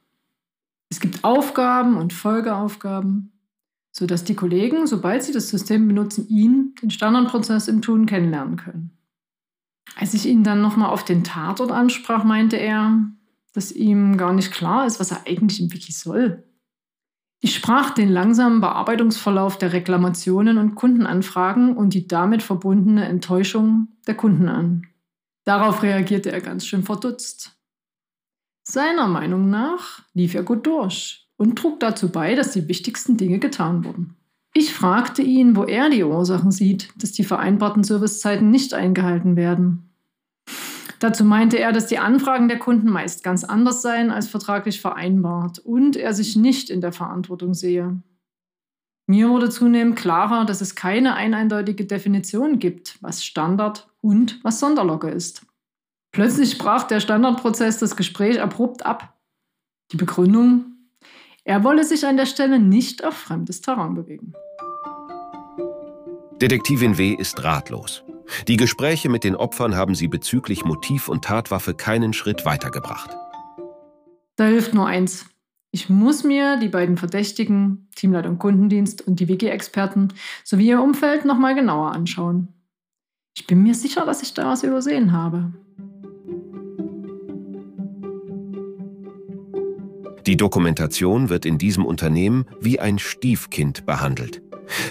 Es 0.91 1.01
gibt 1.01 1.25
Aufgaben 1.25 1.97
und 1.97 2.13
Folgeaufgaben, 2.13 3.33
sodass 3.93 4.25
die 4.25 4.35
Kollegen, 4.35 4.87
sobald 4.87 5.23
sie 5.23 5.33
das 5.33 5.49
System 5.49 5.87
benutzen, 5.87 6.27
ihn, 6.29 6.75
den 6.81 6.91
Standardprozess 6.91 7.69
im 7.69 7.83
Tun, 7.83 8.07
kennenlernen 8.07 8.57
können. 8.57 8.91
Als 9.97 10.15
ich 10.15 10.27
ihn 10.27 10.45
dann 10.45 10.63
nochmal 10.63 10.91
auf 10.91 11.05
den 11.05 11.25
Tatort 11.25 11.73
ansprach, 11.73 12.25
meinte 12.25 12.57
er, 12.57 13.03
dass 13.53 13.73
ihm 13.73 14.17
gar 14.17 14.33
nicht 14.33 14.53
klar 14.53 14.87
ist, 14.87 15.01
was 15.01 15.11
er 15.11 15.27
eigentlich 15.27 15.61
im 15.61 15.73
Wiki 15.73 15.93
soll. 15.93 16.45
Ich 17.41 17.55
sprach 17.55 17.91
den 17.91 18.09
langsamen 18.09 18.61
Bearbeitungsverlauf 18.61 19.59
der 19.59 19.73
Reklamationen 19.73 20.59
und 20.59 20.75
Kundenanfragen 20.75 21.77
und 21.77 21.95
die 21.95 22.09
damit 22.09 22.43
verbundene 22.43 23.05
Enttäuschung 23.05 23.89
der 24.07 24.15
Kunden 24.15 24.49
an. 24.49 24.87
Darauf 25.45 25.83
reagierte 25.83 26.31
er 26.31 26.41
ganz 26.41 26.67
schön 26.67 26.83
verdutzt. 26.83 27.59
Seiner 28.65 29.07
Meinung 29.07 29.49
nach 29.49 30.03
lief 30.13 30.35
er 30.35 30.43
gut 30.43 30.67
durch 30.67 31.27
und 31.37 31.57
trug 31.57 31.81
dazu 31.81 32.11
bei, 32.11 32.35
dass 32.35 32.53
die 32.53 32.69
wichtigsten 32.69 33.17
Dinge 33.17 33.39
getan 33.39 33.85
wurden. 33.85 34.17
Ich 34.53 34.75
fragte 34.75 35.23
ihn, 35.23 35.57
wo 35.57 35.65
er 35.65 35.89
die 35.89 36.05
Ursachen 36.05 36.51
sieht, 36.51 36.91
dass 36.97 37.13
die 37.13 37.25
vereinbarten 37.25 37.85
Servicezeiten 37.85 38.51
nicht 38.51 38.75
eingehalten 38.75 39.37
werden. 39.37 39.89
Dazu 40.99 41.25
meinte 41.25 41.59
er, 41.59 41.73
dass 41.73 41.87
die 41.87 41.99
Anfragen 41.99 42.49
der 42.49 42.59
Kunden 42.59 42.91
meist 42.91 43.23
ganz 43.23 43.45
anders 43.45 43.83
seien 43.83 44.11
als 44.11 44.29
vertraglich 44.29 44.81
vereinbart 44.81 45.61
und 45.61 45.97
er 45.97 46.13
sich 46.13 46.35
nicht 46.35 46.71
in 46.71 46.81
der 46.81 46.93
Verantwortung 46.93 47.55
sehe. 47.55 48.03
Mir 49.11 49.31
wurde 49.31 49.49
zunehmend 49.49 49.97
klarer, 49.97 50.45
dass 50.45 50.61
es 50.61 50.75
keine 50.75 51.15
eindeutige 51.15 51.87
Definition 51.87 52.59
gibt, 52.59 52.99
was 53.01 53.25
Standard 53.25 53.89
und 54.03 54.39
was 54.45 54.61
Sonderlocke 54.61 55.09
ist. 55.09 55.47
Plötzlich 56.13 56.59
brach 56.59 56.83
der 56.83 57.01
Standardprozess 57.01 57.79
das 57.79 57.97
Gespräch 57.97 58.39
abrupt 58.39 58.85
ab. 58.85 59.19
Die 59.93 59.97
Begründung? 59.97 60.75
Er 61.45 61.65
wolle 61.65 61.85
sich 61.85 62.05
an 62.05 62.19
der 62.19 62.27
Stelle 62.27 62.59
nicht 62.59 63.03
auf 63.03 63.15
fremdes 63.15 63.63
Terrain 63.63 63.95
bewegen. 63.95 64.35
Detektivin 66.43 66.99
W. 66.99 67.15
ist 67.15 67.43
ratlos. 67.43 68.05
Die 68.47 68.59
Gespräche 68.59 69.09
mit 69.09 69.25
den 69.25 69.37
Opfern 69.37 69.75
haben 69.75 69.95
sie 69.95 70.09
bezüglich 70.09 70.67
Motiv 70.67 71.09
und 71.09 71.25
Tatwaffe 71.25 71.73
keinen 71.73 72.13
Schritt 72.13 72.45
weitergebracht. 72.45 73.17
Da 74.37 74.45
hilft 74.45 74.75
nur 74.75 74.87
eins. 74.87 75.25
Ich 75.71 75.91
muss 75.91 76.25
mir 76.25 76.57
die 76.57 76.69
beiden 76.69 76.97
Verdächtigen, 76.97 77.89
Teamleitung 77.95 78.39
Kundendienst 78.39 79.07
und 79.07 79.21
die 79.21 79.29
WG-Experten 79.29 80.09
sowie 80.43 80.69
ihr 80.69 80.83
Umfeld 80.83 81.27
nochmal 81.27 81.55
genauer 81.55 81.93
anschauen. 81.93 82.49
Ich 83.37 83.47
bin 83.47 83.63
mir 83.63 83.75
sicher, 83.75 84.07
dass 84.07 84.23
ich 84.23 84.33
da 84.33 84.47
was 84.47 84.63
übersehen 84.63 85.13
habe. 85.13 85.53
Die 90.27 90.37
Dokumentation 90.37 91.29
wird 91.29 91.47
in 91.47 91.59
diesem 91.59 91.87
Unternehmen 91.87 92.47
wie 92.61 92.81
ein 92.81 92.99
Stiefkind 92.99 93.87
behandelt. 93.87 94.43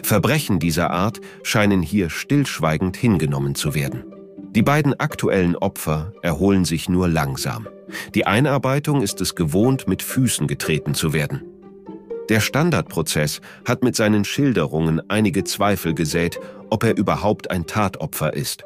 Verbrechen 0.03 0.59
dieser 0.59 0.91
Art 0.91 1.21
scheinen 1.43 1.81
hier 1.81 2.09
stillschweigend 2.09 2.97
hingenommen 2.97 3.53
zu 3.53 3.75
werden. 3.75 4.03
Die 4.57 4.63
beiden 4.63 4.99
aktuellen 4.99 5.55
Opfer 5.55 6.13
erholen 6.23 6.65
sich 6.65 6.89
nur 6.89 7.07
langsam. 7.07 7.67
Die 8.15 8.25
Einarbeitung 8.25 9.03
ist 9.03 9.21
es 9.21 9.35
gewohnt, 9.35 9.87
mit 9.87 10.01
Füßen 10.01 10.47
getreten 10.47 10.95
zu 10.95 11.13
werden. 11.13 11.43
Der 12.29 12.39
Standardprozess 12.39 13.41
hat 13.67 13.83
mit 13.83 13.95
seinen 13.95 14.25
Schilderungen 14.25 14.99
einige 15.11 15.43
Zweifel 15.43 15.93
gesät, 15.93 16.39
ob 16.71 16.83
er 16.83 16.97
überhaupt 16.97 17.51
ein 17.51 17.67
Tatopfer 17.67 18.33
ist. 18.33 18.63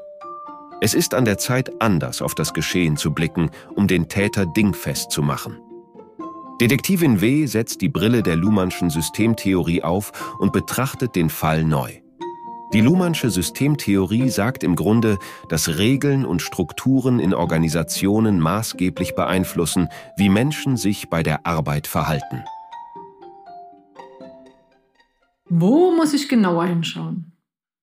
Es 0.79 0.93
ist 0.93 1.13
an 1.13 1.25
der 1.25 1.37
Zeit, 1.37 1.69
anders 1.81 2.21
auf 2.21 2.35
das 2.35 2.53
Geschehen 2.53 2.95
zu 2.95 3.11
blicken, 3.11 3.51
um 3.75 3.87
den 3.87 4.07
Täter 4.07 4.45
dingfest 4.45 5.11
zu 5.11 5.21
machen. 5.21 5.59
Detektivin 6.61 7.19
W. 7.19 7.47
setzt 7.47 7.81
die 7.81 7.89
Brille 7.89 8.23
der 8.23 8.37
Luhmannschen 8.37 8.89
Systemtheorie 8.89 9.83
auf 9.83 10.13
und 10.39 10.53
betrachtet 10.53 11.17
den 11.17 11.29
Fall 11.29 11.65
neu. 11.65 12.00
Die 12.73 12.79
Luhmannsche 12.79 13.29
Systemtheorie 13.29 14.29
sagt 14.29 14.63
im 14.63 14.77
Grunde, 14.77 15.19
dass 15.49 15.77
Regeln 15.77 16.25
und 16.25 16.41
Strukturen 16.41 17.19
in 17.19 17.33
Organisationen 17.33 18.39
maßgeblich 18.39 19.13
beeinflussen, 19.13 19.89
wie 20.15 20.29
Menschen 20.29 20.77
sich 20.77 21.09
bei 21.09 21.21
der 21.21 21.45
Arbeit 21.45 21.85
verhalten. 21.85 22.45
Wo 25.49 25.91
muss 25.91 26.13
ich 26.13 26.29
genauer 26.29 26.63
hinschauen? 26.65 27.33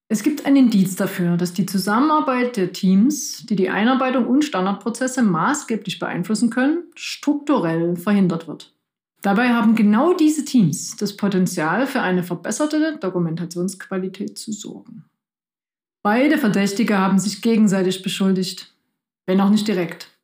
Es 0.09 0.23
gibt 0.23 0.47
ein 0.47 0.57
Indiz 0.57 0.97
dafür, 0.97 1.37
dass 1.37 1.53
die 1.53 1.67
Zusammenarbeit 1.67 2.57
der 2.57 2.73
Teams, 2.73 3.45
die 3.45 3.57
die 3.57 3.69
Einarbeitung 3.69 4.27
und 4.27 4.43
Standardprozesse 4.43 5.23
maßgeblich 5.23 5.99
beeinflussen 5.99 6.49
können, 6.49 6.85
strukturell 6.95 7.95
verhindert 7.97 8.49
wird. 8.49 8.78
Dabei 9.23 9.49
haben 9.49 9.75
genau 9.75 10.15
diese 10.15 10.45
Teams 10.45 10.97
das 10.97 11.17
Potenzial 11.17 11.87
für 11.87 12.01
eine 12.01 12.23
verbesserte 12.23 12.99
Dokumentationsqualität 13.01 14.39
zu 14.39 14.53
sorgen. 14.53 15.05
Beide 16.05 16.39
Verdächtige 16.39 16.99
haben 16.99 17.19
sich 17.19 17.43
gegenseitig 17.43 18.03
beschuldigt, 18.03 18.75
wenn 19.27 19.41
auch 19.41 19.51
nicht 19.51 19.67
direkt. 19.67 20.19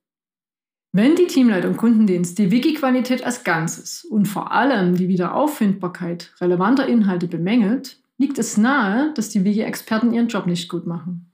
Wenn 0.92 1.16
die 1.16 1.26
Teamleitung 1.26 1.76
Kundendienst 1.76 2.38
die 2.38 2.52
Wiki-Qualität 2.52 3.24
als 3.24 3.42
Ganzes 3.42 4.04
und 4.04 4.26
vor 4.26 4.52
allem 4.52 4.94
die 4.94 5.08
Wiederauffindbarkeit 5.08 6.32
relevanter 6.40 6.86
Inhalte 6.86 7.26
bemängelt, 7.26 7.98
liegt 8.16 8.38
es 8.38 8.56
nahe, 8.56 9.12
dass 9.14 9.28
die 9.28 9.44
Wiki-Experten 9.44 10.12
ihren 10.12 10.28
Job 10.28 10.46
nicht 10.46 10.68
gut 10.68 10.86
machen. 10.86 11.33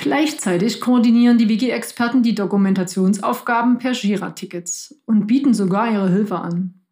Gleichzeitig 0.00 0.80
koordinieren 0.80 1.36
die 1.36 1.50
Wiki-Experten 1.50 2.22
die 2.22 2.34
Dokumentationsaufgaben 2.34 3.76
per 3.76 3.92
Jira-Tickets 3.92 4.98
und 5.04 5.26
bieten 5.26 5.52
sogar 5.52 5.92
ihre 5.92 6.08
Hilfe 6.08 6.38
an. 6.38 6.86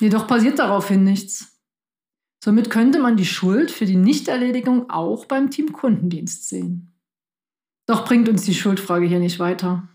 Jedoch 0.00 0.26
passiert 0.26 0.58
daraufhin 0.58 1.04
nichts. 1.04 1.62
Somit 2.42 2.68
könnte 2.68 2.98
man 2.98 3.16
die 3.16 3.24
Schuld 3.24 3.70
für 3.70 3.86
die 3.86 3.94
Nichterledigung 3.94 4.90
auch 4.90 5.26
beim 5.26 5.50
Team 5.50 5.72
Kundendienst 5.72 6.48
sehen. 6.48 6.92
Doch 7.86 8.04
bringt 8.04 8.28
uns 8.28 8.42
die 8.42 8.54
Schuldfrage 8.54 9.06
hier 9.06 9.20
nicht 9.20 9.38
weiter. 9.38 9.88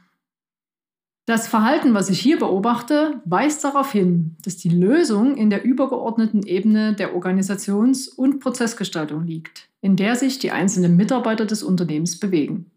Das 1.26 1.50
Verhalten, 1.50 1.94
was 1.94 2.10
ich 2.10 2.22
hier 2.22 2.40
beobachte, 2.40 3.22
weist 3.26 3.66
darauf 3.66 3.92
hin, 3.92 4.38
dass 4.42 4.56
die 4.56 4.70
Lösung 4.70 5.36
in 5.36 5.50
der 5.50 5.66
übergeordneten 5.66 6.44
Ebene 6.44 6.96
der 6.96 7.14
Organisations- 7.14 8.08
und 8.08 8.40
Prozessgestaltung 8.40 9.26
liegt, 9.26 9.70
in 9.82 9.96
der 9.96 10.16
sich 10.16 10.40
die 10.40 10.52
einzelnen 10.52 10.96
Mitarbeiter 10.96 11.46
des 11.46 11.64
Unternehmens 11.64 12.20
bewegen. 12.20 12.72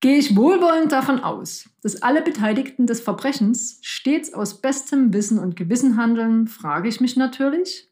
Gehe 0.00 0.18
ich 0.18 0.36
wohlwollend 0.36 0.92
davon 0.92 1.20
aus, 1.20 1.70
dass 1.82 2.02
alle 2.02 2.20
Beteiligten 2.20 2.86
des 2.86 3.00
Verbrechens 3.00 3.78
stets 3.82 4.34
aus 4.34 4.60
bestem 4.60 5.12
Wissen 5.12 5.38
und 5.38 5.56
Gewissen 5.56 5.96
handeln, 5.96 6.48
frage 6.48 6.88
ich 6.88 7.00
mich 7.00 7.16
natürlich, 7.16 7.88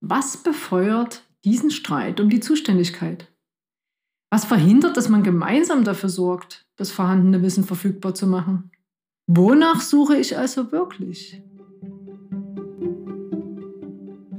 was 0.00 0.36
befeuert 0.36 1.24
diesen 1.44 1.70
Streit 1.70 2.20
um 2.20 2.30
die 2.30 2.40
Zuständigkeit? 2.40 3.32
Was 4.30 4.44
verhindert, 4.44 4.96
dass 4.96 5.08
man 5.08 5.22
gemeinsam 5.22 5.84
dafür 5.84 6.08
sorgt, 6.08 6.66
das 6.76 6.90
vorhandene 6.90 7.42
Wissen 7.42 7.64
verfügbar 7.64 8.14
zu 8.14 8.26
machen? 8.26 8.70
Wonach 9.26 9.80
suche 9.80 10.16
ich 10.16 10.36
also 10.36 10.70
wirklich? 10.72 11.42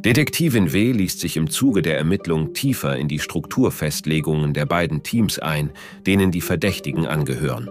Detektivin 0.08 0.72
W. 0.72 0.94
liest 0.94 1.20
sich 1.20 1.36
im 1.36 1.50
Zuge 1.50 1.82
der 1.82 1.98
Ermittlung 1.98 2.54
tiefer 2.54 2.96
in 2.96 3.10
die 3.10 3.20
Strukturfestlegungen 3.20 4.54
der 4.54 4.66
beiden 4.66 5.04
Teams 5.04 5.38
ein, 5.38 5.72
denen 6.06 6.32
die 6.32 6.40
Verdächtigen 6.40 7.06
angehören. 7.06 7.70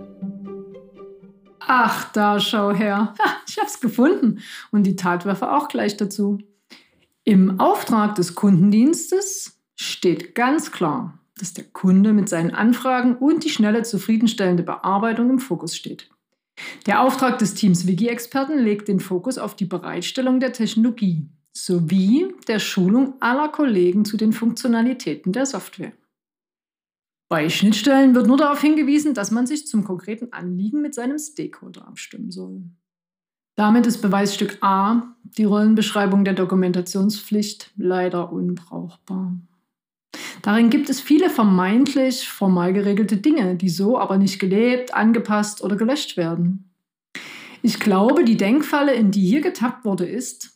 Ach, 1.61 2.13
da 2.13 2.39
schau 2.39 2.75
her. 2.75 3.15
Ha, 3.19 3.37
ich 3.49 3.57
hab's 3.57 3.81
gefunden. 3.81 4.41
Und 4.71 4.83
die 4.83 4.97
Tatwaffe 4.97 5.51
auch 5.51 5.69
gleich 5.69 5.97
dazu. 5.97 6.37
Im 7.25 7.59
Auftrag 7.59 8.17
des 8.17 8.35
Kundendienstes 8.35 9.59
steht 9.75 10.35
ganz 10.35 10.73
klar, 10.73 11.19
dass 11.39 11.55
der 11.55 11.65
Kunde 11.65 12.13
mit 12.13 12.29
seinen 12.29 12.51
Anfragen 12.51 13.17
und 13.17 13.45
die 13.45 13.51
schnelle 13.51 13.83
zufriedenstellende 13.83 14.63
Bearbeitung 14.63 15.31
im 15.31 15.39
Fokus 15.39 15.75
steht. 15.75 16.11
Der 16.85 17.01
Auftrag 17.01 17.39
des 17.39 17.55
Teams 17.55 17.87
Wiki-Experten 17.87 18.59
legt 18.59 18.89
den 18.89 19.01
Fokus 19.01 19.39
auf 19.39 19.57
die 19.57 19.65
Bereitstellung 19.65 20.39
der 20.39 20.53
Technologie 20.53 21.31
sowie 21.57 22.35
der 22.49 22.59
Schulung 22.59 23.15
aller 23.21 23.49
Kollegen 23.49 24.05
zu 24.05 24.17
den 24.17 24.33
Funktionalitäten 24.33 25.33
der 25.33 25.47
Software. 25.47 25.93
Bei 27.29 27.49
Schnittstellen 27.49 28.15
wird 28.15 28.27
nur 28.27 28.37
darauf 28.37 28.61
hingewiesen, 28.61 29.15
dass 29.15 29.31
man 29.31 29.47
sich 29.47 29.67
zum 29.67 29.83
konkreten 29.83 30.33
Anliegen 30.33 30.83
mit 30.83 30.95
seinem 30.95 31.19
Stakeholder 31.19 31.89
abstimmen 31.89 32.31
soll. 32.31 32.63
Damit 33.57 33.87
ist 33.87 34.03
Beweisstück 34.03 34.59
A, 34.61 35.15
die 35.25 35.45
Rollenbeschreibung 35.45 36.25
der 36.25 36.35
Dokumentationspflicht, 36.35 37.73
leider 37.77 38.33
unbrauchbar. 38.33 39.35
Darin 40.43 40.69
gibt 40.69 40.91
es 40.91 41.01
viele 41.01 41.31
vermeintlich 41.31 42.29
formal 42.29 42.75
geregelte 42.75 43.17
Dinge, 43.17 43.57
die 43.57 43.71
so 43.71 43.99
aber 43.99 44.19
nicht 44.19 44.39
gelebt, 44.39 44.95
angepasst 44.95 45.65
oder 45.65 45.77
gelöscht 45.77 46.19
werden. 46.19 46.71
Ich 47.63 47.81
glaube, 47.81 48.25
die 48.25 48.37
Denkfalle, 48.37 48.95
in 48.95 49.11
die 49.11 49.27
hier 49.27 49.41
getappt 49.41 49.85
wurde, 49.85 50.07
ist, 50.07 50.56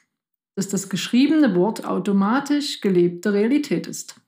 dass 0.57 0.69
das 0.69 0.89
geschriebene 0.89 1.55
Wort 1.55 1.85
automatisch 1.85 2.81
gelebte 2.81 3.33
Realität 3.33 3.87
ist. 3.87 4.21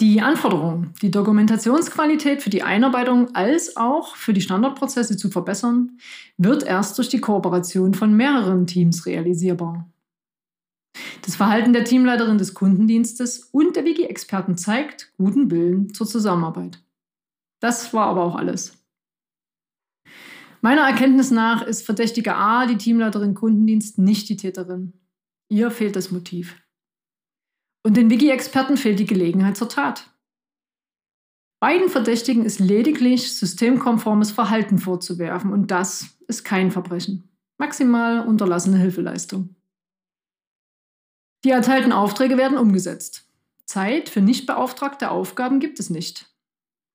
Die 0.00 0.20
Anforderung, 0.20 0.94
die 1.00 1.12
Dokumentationsqualität 1.12 2.42
für 2.42 2.50
die 2.50 2.64
Einarbeitung 2.64 3.34
als 3.36 3.76
auch 3.76 4.16
für 4.16 4.32
die 4.32 4.40
Standardprozesse 4.40 5.16
zu 5.16 5.30
verbessern, 5.30 5.98
wird 6.36 6.64
erst 6.64 6.98
durch 6.98 7.08
die 7.08 7.20
Kooperation 7.20 7.94
von 7.94 8.12
mehreren 8.12 8.66
Teams 8.66 9.06
realisierbar. 9.06 9.88
Das 11.24 11.36
Verhalten 11.36 11.72
der 11.72 11.84
Teamleiterin 11.84 12.36
des 12.36 12.52
Kundendienstes 12.52 13.48
und 13.52 13.76
der 13.76 13.84
Wiki-Experten 13.84 14.56
zeigt 14.56 15.12
guten 15.16 15.50
Willen 15.52 15.94
zur 15.94 16.06
Zusammenarbeit. 16.08 16.82
Das 17.60 17.94
war 17.94 18.08
aber 18.08 18.24
auch 18.24 18.34
alles. 18.34 18.81
Meiner 20.62 20.82
Erkenntnis 20.82 21.32
nach 21.32 21.62
ist 21.62 21.84
Verdächtige 21.84 22.36
A, 22.36 22.66
die 22.66 22.78
Teamleiterin 22.78 23.34
Kundendienst, 23.34 23.98
nicht 23.98 24.28
die 24.28 24.36
Täterin. 24.36 24.92
Ihr 25.48 25.72
fehlt 25.72 25.96
das 25.96 26.12
Motiv. 26.12 26.56
Und 27.84 27.96
den 27.96 28.10
Wiki-Experten 28.10 28.76
fehlt 28.76 29.00
die 29.00 29.06
Gelegenheit 29.06 29.56
zur 29.56 29.68
Tat. 29.68 30.08
Beiden 31.60 31.88
Verdächtigen 31.88 32.44
ist 32.44 32.60
lediglich 32.60 33.36
systemkonformes 33.36 34.30
Verhalten 34.30 34.78
vorzuwerfen 34.78 35.52
und 35.52 35.72
das 35.72 36.16
ist 36.28 36.44
kein 36.44 36.70
Verbrechen. 36.70 37.28
Maximal 37.58 38.26
unterlassene 38.26 38.78
Hilfeleistung. 38.78 39.56
Die 41.44 41.50
erteilten 41.50 41.92
Aufträge 41.92 42.38
werden 42.38 42.56
umgesetzt. 42.56 43.28
Zeit 43.64 44.08
für 44.08 44.20
nicht 44.20 44.46
beauftragte 44.46 45.10
Aufgaben 45.10 45.58
gibt 45.58 45.80
es 45.80 45.90
nicht. 45.90 46.32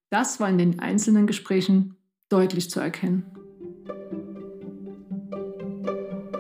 Das 0.10 0.40
war 0.40 0.50
in 0.50 0.58
den 0.58 0.80
einzelnen 0.80 1.28
Gesprächen 1.28 1.98
deutlich 2.30 2.70
zu 2.70 2.80
erkennen. 2.80 3.37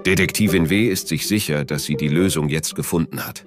Detektivin 0.08 0.70
W. 0.70 0.88
ist 0.88 1.10
sich 1.10 1.28
sicher, 1.28 1.66
dass 1.66 1.84
sie 1.84 1.98
die 1.98 2.08
Lösung 2.08 2.48
jetzt 2.48 2.76
gefunden 2.76 3.28
hat. 3.28 3.46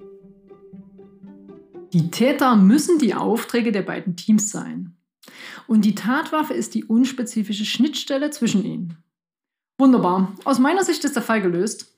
Die 1.94 2.10
Täter 2.10 2.54
müssen 2.54 2.98
die 2.98 3.14
Aufträge 3.14 3.72
der 3.72 3.80
beiden 3.80 4.14
Teams 4.14 4.50
sein. 4.50 4.94
Und 5.66 5.86
die 5.86 5.94
Tatwaffe 5.94 6.52
ist 6.52 6.74
die 6.74 6.84
unspezifische 6.84 7.64
Schnittstelle 7.64 8.28
zwischen 8.28 8.62
ihnen. 8.62 8.98
Wunderbar. 9.78 10.34
Aus 10.44 10.58
meiner 10.58 10.84
Sicht 10.84 11.02
ist 11.06 11.16
der 11.16 11.22
Fall 11.22 11.40
gelöst. 11.40 11.94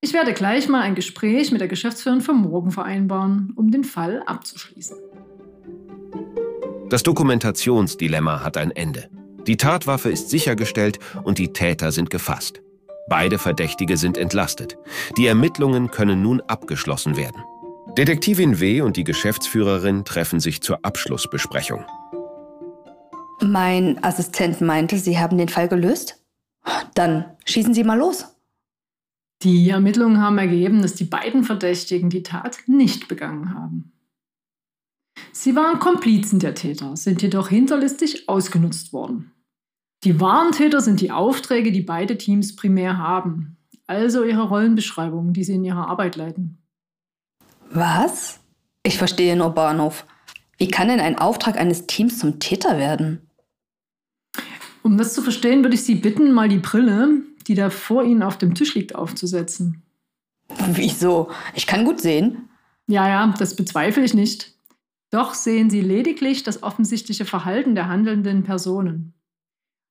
Ich 0.00 0.12
werde 0.12 0.32
gleich 0.32 0.68
mal 0.68 0.82
ein 0.82 0.94
Gespräch 0.94 1.50
mit 1.50 1.60
der 1.60 1.66
Geschäftsführerin 1.66 2.22
für 2.22 2.34
morgen 2.34 2.70
vereinbaren, 2.70 3.52
um 3.56 3.72
den 3.72 3.82
Fall 3.82 4.22
abzuschließen. 4.26 4.96
Das 6.88 7.02
Dokumentationsdilemma 7.02 8.44
hat 8.44 8.58
ein 8.58 8.70
Ende. 8.70 9.10
Die 9.48 9.56
Tatwaffe 9.56 10.08
ist 10.08 10.30
sichergestellt 10.30 11.00
und 11.24 11.38
die 11.38 11.52
Täter 11.52 11.90
sind 11.90 12.10
gefasst. 12.10 12.62
Beide 13.08 13.38
Verdächtige 13.38 13.96
sind 13.96 14.18
entlastet. 14.18 14.76
Die 15.16 15.26
Ermittlungen 15.26 15.90
können 15.90 16.22
nun 16.22 16.40
abgeschlossen 16.42 17.16
werden. 17.16 17.42
Detektivin 17.96 18.60
W. 18.60 18.82
und 18.82 18.96
die 18.96 19.04
Geschäftsführerin 19.04 20.04
treffen 20.04 20.40
sich 20.40 20.60
zur 20.60 20.84
Abschlussbesprechung. 20.84 21.84
Mein 23.40 24.02
Assistent 24.04 24.60
meinte, 24.60 24.98
Sie 24.98 25.18
haben 25.18 25.38
den 25.38 25.48
Fall 25.48 25.68
gelöst? 25.68 26.22
Dann 26.94 27.24
schießen 27.44 27.72
Sie 27.72 27.84
mal 27.84 27.98
los. 27.98 28.26
Die 29.42 29.70
Ermittlungen 29.70 30.20
haben 30.20 30.38
ergeben, 30.38 30.82
dass 30.82 30.94
die 30.94 31.04
beiden 31.04 31.44
Verdächtigen 31.44 32.10
die 32.10 32.24
Tat 32.24 32.58
nicht 32.66 33.08
begangen 33.08 33.54
haben. 33.54 33.92
Sie 35.32 35.54
waren 35.54 35.78
Komplizen 35.78 36.40
der 36.40 36.54
Täter, 36.54 36.96
sind 36.96 37.22
jedoch 37.22 37.48
hinterlistig 37.48 38.28
ausgenutzt 38.28 38.92
worden. 38.92 39.32
Die 40.04 40.20
wahren 40.20 40.52
Täter 40.52 40.80
sind 40.80 41.00
die 41.00 41.10
Aufträge, 41.10 41.72
die 41.72 41.80
beide 41.80 42.16
Teams 42.16 42.54
primär 42.54 42.98
haben, 42.98 43.56
also 43.86 44.22
ihre 44.22 44.42
Rollenbeschreibungen, 44.42 45.32
die 45.32 45.44
sie 45.44 45.54
in 45.54 45.64
ihrer 45.64 45.88
Arbeit 45.88 46.16
leiten. 46.16 46.58
Was? 47.70 48.38
Ich 48.82 48.96
verstehe 48.96 49.36
nur 49.36 49.50
Bahnhof. 49.50 50.04
Wie 50.56 50.68
kann 50.68 50.88
denn 50.88 51.00
ein 51.00 51.18
Auftrag 51.18 51.56
eines 51.56 51.86
Teams 51.86 52.18
zum 52.18 52.38
Täter 52.38 52.78
werden? 52.78 53.28
Um 54.82 54.96
das 54.96 55.14
zu 55.14 55.22
verstehen, 55.22 55.62
würde 55.62 55.74
ich 55.74 55.84
Sie 55.84 55.96
bitten, 55.96 56.32
mal 56.32 56.48
die 56.48 56.58
Brille, 56.58 57.22
die 57.46 57.54
da 57.54 57.70
vor 57.70 58.04
Ihnen 58.04 58.22
auf 58.22 58.38
dem 58.38 58.54
Tisch 58.54 58.74
liegt, 58.74 58.94
aufzusetzen. 58.94 59.82
Wieso? 60.70 61.30
Ich 61.54 61.66
kann 61.66 61.84
gut 61.84 62.00
sehen. 62.00 62.48
Ja, 62.86 63.08
ja, 63.08 63.34
das 63.38 63.54
bezweifle 63.54 64.04
ich 64.04 64.14
nicht. 64.14 64.54
Doch 65.10 65.34
sehen 65.34 65.70
Sie 65.70 65.80
lediglich 65.80 66.42
das 66.42 66.62
offensichtliche 66.62 67.24
Verhalten 67.24 67.74
der 67.74 67.88
handelnden 67.88 68.44
Personen. 68.44 69.14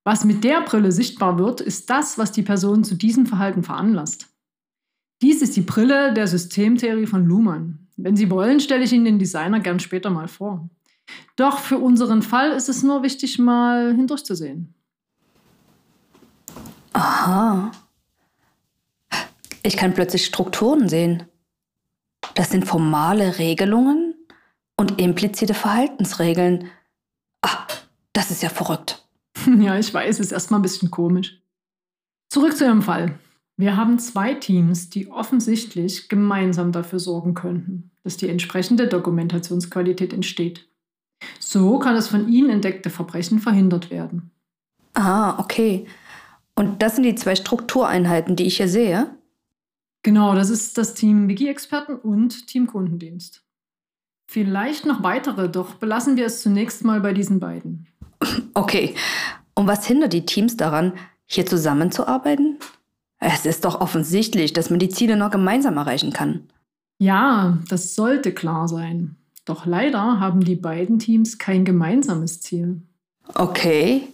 Was 0.08 0.24
mit 0.24 0.46
der 0.46 0.62
Brille 0.62 0.94
sichtbar 0.94 1.38
wird, 1.38 1.60
ist 1.60 1.90
das, 1.90 2.18
was 2.18 2.32
die 2.32 2.42
Person 2.42 2.86
zu 2.86 2.96
diesem 2.96 3.26
Verhalten 3.26 3.62
veranlasst. 3.62 4.30
Dies 5.22 5.42
ist 5.42 5.58
die 5.58 5.62
Brille 5.62 6.14
der 6.14 6.28
Systemtheorie 6.28 7.08
von 7.08 7.26
Luhmann. 7.26 7.90
Wenn 7.98 8.16
Sie 8.16 8.30
wollen, 8.30 8.62
stelle 8.62 8.86
ich 8.86 8.94
Ihnen 8.94 9.04
den 9.04 9.20
Designer 9.20 9.60
gern 9.60 9.82
später 9.82 10.10
mal 10.10 10.30
vor. 10.30 10.70
Doch 11.36 11.60
für 11.60 11.78
unseren 11.78 12.22
Fall 12.22 12.52
ist 12.52 12.70
es 12.70 12.84
nur 12.84 13.04
wichtig, 13.04 13.38
mal 13.38 13.94
hindurchzusehen. 13.94 14.74
Aha. 16.94 17.74
Ich 19.62 19.76
kann 19.76 19.94
plötzlich 19.94 20.26
Strukturen 20.26 20.88
sehen. 20.88 21.24
Das 22.34 22.50
sind 22.50 22.64
formale 22.64 23.40
Regelungen 23.40 24.16
und 24.78 25.02
implizite 25.02 25.54
Verhaltensregeln. 25.54 26.70
Ach, 27.42 27.68
das 28.14 28.32
ist 28.32 28.42
ja 28.42 28.48
verrückt. 28.48 29.04
Ja, 29.60 29.78
ich 29.78 29.94
weiß, 29.94 30.20
ist 30.20 30.32
erstmal 30.32 30.60
ein 30.60 30.64
bisschen 30.64 30.92
komisch. 30.92 31.42
Zurück 32.30 32.56
zu 32.56 32.66
Ihrem 32.66 32.82
Fall. 32.82 33.18
Wir 33.56 33.76
haben 33.76 33.98
zwei 33.98 34.34
Teams, 34.34 34.90
die 34.90 35.10
offensichtlich 35.10 36.10
gemeinsam 36.10 36.72
dafür 36.72 37.00
sorgen 37.00 37.34
könnten, 37.34 37.92
dass 38.04 38.18
die 38.18 38.30
entsprechende 38.30 38.88
Dokumentationsqualität 38.88 40.14
entsteht. 40.14 40.68
So 41.40 41.80
kann 41.80 41.96
das 41.96 42.10
von 42.10 42.28
Ihnen 42.28 42.52
entdeckte 42.52 42.90
Verbrechen 42.90 43.40
verhindert 43.40 43.90
werden. 43.90 44.32
Ah, 44.94 45.40
okay. 45.40 45.88
Und 46.56 46.82
das 46.82 46.96
sind 46.96 47.04
die 47.04 47.16
zwei 47.16 47.36
Struktureinheiten, 47.36 48.36
die 48.36 48.46
ich 48.46 48.58
hier 48.58 48.68
sehe? 48.68 49.10
Genau, 50.04 50.36
das 50.36 50.50
ist 50.50 50.78
das 50.78 50.94
Team 50.94 51.28
Wiki-Experten 51.28 51.96
und 51.96 52.48
Team 52.48 52.68
Kundendienst. 52.68 53.44
Vielleicht 54.30 54.86
noch 54.86 55.04
weitere, 55.04 55.50
doch 55.50 55.76
belassen 55.76 56.16
wir 56.18 56.26
es 56.26 56.42
zunächst 56.42 56.84
mal 56.84 57.00
bei 57.00 57.14
diesen 57.14 57.40
beiden. 57.40 57.88
Okay. 58.54 58.96
Und 59.58 59.66
was 59.66 59.88
hindert 59.88 60.14
die 60.14 60.24
Teams 60.24 60.56
daran, 60.56 60.94
hier 61.26 61.48
zusammenzuarbeiten? 61.48 62.60
Es 63.18 63.48
ist 63.48 63.66
doch 63.66 63.82
offensichtlich, 63.82 64.54
dass 64.54 64.70
man 64.70 64.78
die 64.78 64.90
Ziele 64.90 65.18
noch 65.18 65.32
gemeinsam 65.32 65.78
erreichen 65.78 66.14
kann. 66.14 66.48
Ja, 67.00 67.58
das 67.68 67.96
sollte 67.96 68.34
klar 68.34 68.68
sein. 68.68 69.16
Doch 69.46 69.66
leider 69.66 70.20
haben 70.20 70.42
die 70.42 70.56
beiden 70.56 71.00
Teams 71.00 71.40
kein 71.40 71.66
gemeinsames 71.66 72.40
Ziel. 72.40 72.84
Okay. 73.34 74.08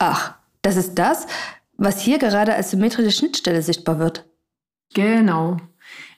Ach, 0.00 0.34
das 0.60 0.74
ist 0.74 0.96
das, 0.96 1.28
was 1.76 2.00
hier 2.00 2.18
gerade 2.18 2.56
als 2.56 2.72
symmetrische 2.72 3.12
Schnittstelle 3.12 3.62
sichtbar 3.62 4.00
wird. 4.00 4.24
Genau. 4.94 5.58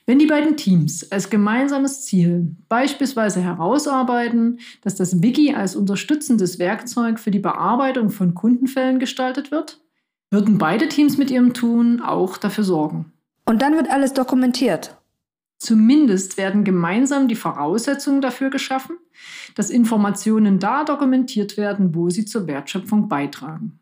Wenn 0.05 0.19
die 0.19 0.25
beiden 0.25 0.57
Teams 0.57 1.09
als 1.11 1.29
gemeinsames 1.29 2.05
Ziel 2.05 2.55
beispielsweise 2.67 3.41
herausarbeiten, 3.41 4.59
dass 4.81 4.95
das 4.95 5.23
Wiki 5.23 5.53
als 5.53 5.77
unterstützendes 5.77 6.59
Werkzeug 6.59 7.19
für 7.19 7.31
die 7.31 7.39
Bearbeitung 7.39 8.09
von 8.09 8.33
Kundenfällen 8.33 8.99
gestaltet 8.99 9.51
wird, 9.51 9.79
würden 10.29 10.57
beide 10.57 10.89
Teams 10.89 11.17
mit 11.17 11.31
ihrem 11.31 11.53
Tun 11.53 12.01
auch 12.01 12.37
dafür 12.37 12.65
sorgen. 12.65 13.13
Und 13.45 13.61
dann 13.61 13.75
wird 13.75 13.89
alles 13.89 14.13
dokumentiert. 14.13 14.97
Zumindest 15.57 16.35
werden 16.35 16.65
gemeinsam 16.65 17.29
die 17.29 17.35
Voraussetzungen 17.35 18.19
dafür 18.19 18.49
geschaffen, 18.49 18.97
dass 19.55 19.69
Informationen 19.69 20.59
da 20.59 20.83
dokumentiert 20.83 21.55
werden, 21.55 21.95
wo 21.95 22.09
sie 22.09 22.25
zur 22.25 22.47
Wertschöpfung 22.47 23.07
beitragen. 23.07 23.79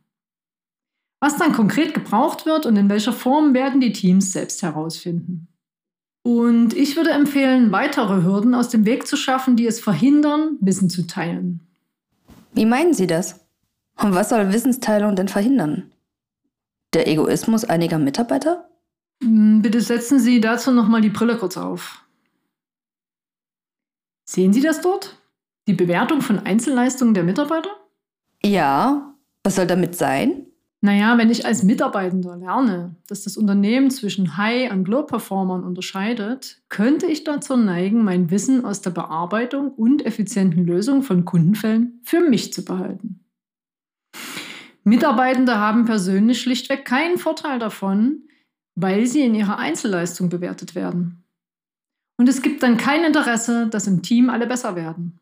Was 1.20 1.38
dann 1.38 1.54
konkret 1.54 1.96
gebraucht 1.96 2.46
wird 2.46 2.68
und 2.68 2.76
in 2.76 2.90
welcher 2.90 3.14
Form 3.14 3.56
werden 3.56 3.82
die 3.82 3.94
Teams 3.94 4.32
selbst 4.32 4.62
herausfinden. 4.62 5.48
Und 6.24 6.74
ich 6.74 6.96
würde 6.96 7.12
empfehlen, 7.12 7.72
weitere 7.72 8.24
Hürden 8.24 8.54
aus 8.54 8.70
dem 8.70 8.86
Weg 8.86 9.08
zu 9.08 9.18
schaffen, 9.18 9.56
die 9.56 9.66
es 9.66 9.80
verhindern, 9.80 10.58
Wissen 10.62 10.90
zu 10.90 11.08
teilen. 11.08 11.62
Wie 12.54 12.66
meinen 12.66 12.94
Sie 12.94 13.08
das? 13.08 13.40
Und 13.98 14.14
was 14.14 14.30
soll 14.30 14.54
Wissensteilung 14.54 15.16
denn 15.16 15.28
verhindern? 15.28 15.92
Der 16.94 17.08
Egoismus 17.08 17.66
einiger 17.66 17.98
Mitarbeiter? 17.98 18.70
Hm, 19.24 19.62
bitte 19.62 19.82
setzen 19.82 20.20
Sie 20.20 20.42
dazu 20.42 20.72
nochmal 20.72 21.02
die 21.02 21.10
Brille 21.10 21.38
kurz 21.38 21.58
auf. 21.58 22.04
Sehen 24.26 24.54
Sie 24.54 24.62
das 24.62 24.82
dort? 24.82 25.18
Die 25.68 25.74
Bewertung 25.74 26.22
von 26.22 26.40
Einzelleistungen 26.40 27.14
der 27.14 27.24
Mitarbeiter? 27.24 27.70
Ja. 28.44 29.16
Was 29.44 29.56
soll 29.56 29.68
damit 29.68 29.96
sein? 29.96 30.46
Naja, 30.84 31.20
wenn 31.20 31.30
ich 31.30 31.46
als 31.46 31.62
Mitarbeitender 31.62 32.36
lerne, 32.38 32.96
dass 33.08 33.24
das 33.24 33.38
Unternehmen 33.38 33.92
zwischen 33.92 34.36
High- 34.36 34.72
und 34.72 34.88
Low-Performern 34.88 35.64
unterscheidet, 35.64 36.60
könnte 36.70 37.06
ich 37.06 37.24
dazu 37.24 37.56
neigen, 37.56 38.04
mein 38.04 38.32
Wissen 38.32 38.66
aus 38.66 38.82
der 38.82 38.90
Bearbeitung 38.90 39.72
und 39.72 40.04
effizienten 40.04 40.66
Lösung 40.66 41.04
von 41.04 41.24
Kundenfällen 41.24 42.02
für 42.04 42.22
mich 42.22 42.52
zu 42.52 42.66
behalten. 42.66 43.24
Mitarbeitende 44.84 45.60
haben 45.60 45.86
persönlich 45.86 46.42
schlichtweg 46.42 46.84
keinen 46.84 47.20
Vorteil 47.20 47.60
davon, 47.60 48.24
weil 48.74 49.06
sie 49.06 49.22
in 49.22 49.36
ihrer 49.36 49.60
Einzelleistung 49.60 50.30
bewertet 50.30 50.74
werden. 50.74 51.24
Und 52.18 52.28
es 52.28 52.42
gibt 52.42 52.64
dann 52.64 52.78
kein 52.78 53.04
Interesse, 53.04 53.68
dass 53.68 53.86
im 53.86 54.02
Team 54.02 54.32
alle 54.32 54.48
besser 54.48 54.76
werden. 54.76 55.21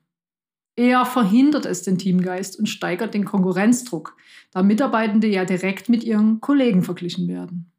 Eher 0.79 1.05
verhindert 1.05 1.65
es 1.65 1.83
den 1.83 1.97
Teamgeist 1.97 2.57
und 2.57 2.67
steigert 2.67 3.13
den 3.13 3.25
Konkurrenzdruck, 3.25 4.15
da 4.51 4.63
Mitarbeitende 4.63 5.27
ja 5.27 5.43
direkt 5.43 5.89
mit 5.89 6.05
ihren 6.05 6.39
Kollegen 6.39 6.83
verglichen 6.83 7.27
werden. 7.27 7.69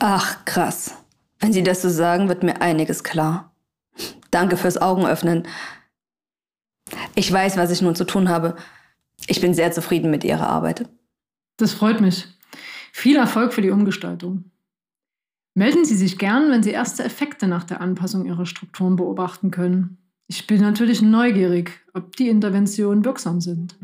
Ach, 0.00 0.44
krass. 0.44 0.96
Wenn 1.38 1.52
Sie 1.52 1.62
das 1.62 1.82
so 1.82 1.88
sagen, 1.88 2.28
wird 2.28 2.42
mir 2.42 2.60
einiges 2.60 3.04
klar. 3.04 3.54
Danke 4.32 4.56
fürs 4.56 4.76
Augenöffnen. 4.76 5.46
Ich 7.14 7.32
weiß, 7.32 7.58
was 7.58 7.70
ich 7.70 7.80
nun 7.80 7.94
zu 7.94 8.04
tun 8.04 8.28
habe. 8.28 8.56
Ich 9.28 9.40
bin 9.40 9.54
sehr 9.54 9.70
zufrieden 9.70 10.10
mit 10.10 10.24
Ihrer 10.24 10.48
Arbeit. 10.48 10.88
Das 11.58 11.74
freut 11.74 12.00
mich. 12.00 12.26
Viel 12.92 13.14
Erfolg 13.14 13.54
für 13.54 13.62
die 13.62 13.70
Umgestaltung. 13.70 14.50
Melden 15.54 15.84
Sie 15.84 15.94
sich 15.94 16.18
gern, 16.18 16.50
wenn 16.50 16.64
Sie 16.64 16.70
erste 16.70 17.04
Effekte 17.04 17.46
nach 17.46 17.62
der 17.62 17.80
Anpassung 17.80 18.26
Ihrer 18.26 18.46
Strukturen 18.46 18.96
beobachten 18.96 19.52
können. 19.52 19.98
Ich 20.28 20.46
bin 20.46 20.60
natürlich 20.60 21.02
neugierig, 21.02 21.70
ob 21.94 22.16
die 22.16 22.28
Interventionen 22.28 23.04
wirksam 23.04 23.40
sind. 23.40 23.76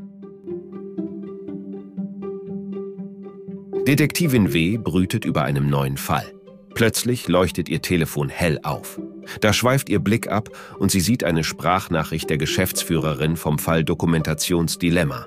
Detektivin 3.86 4.52
W. 4.52 4.76
brütet 4.76 5.24
über 5.24 5.42
einem 5.42 5.68
neuen 5.68 5.96
Fall. 5.96 6.32
Plötzlich 6.74 7.28
leuchtet 7.28 7.68
ihr 7.68 7.82
Telefon 7.82 8.28
hell 8.28 8.58
auf. 8.62 9.00
Da 9.40 9.52
schweift 9.52 9.88
ihr 9.88 10.00
Blick 10.00 10.28
ab 10.28 10.48
und 10.78 10.90
sie 10.90 11.00
sieht 11.00 11.22
eine 11.22 11.44
Sprachnachricht 11.44 12.28
der 12.28 12.38
Geschäftsführerin 12.38 13.36
vom 13.36 13.58
Fall 13.58 13.84
Dokumentationsdilemma. 13.84 15.26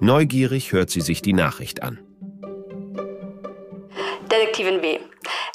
Neugierig 0.00 0.72
hört 0.72 0.90
sie 0.90 1.00
sich 1.00 1.22
die 1.22 1.32
Nachricht 1.32 1.82
an. 1.82 1.98
Detektivin 4.30 4.82
W. 4.82 4.98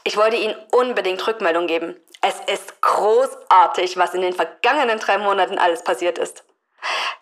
Ich 0.04 0.16
wollte 0.16 0.38
Ihnen 0.38 0.56
unbedingt 0.72 1.26
Rückmeldung 1.28 1.68
geben. 1.68 1.96
Es 2.22 2.36
ist 2.54 2.71
großartig, 2.92 3.98
was 3.98 4.14
in 4.14 4.22
den 4.22 4.34
vergangenen 4.34 5.00
drei 5.00 5.18
Monaten 5.18 5.58
alles 5.58 5.84
passiert 5.84 6.18
ist. 6.18 6.44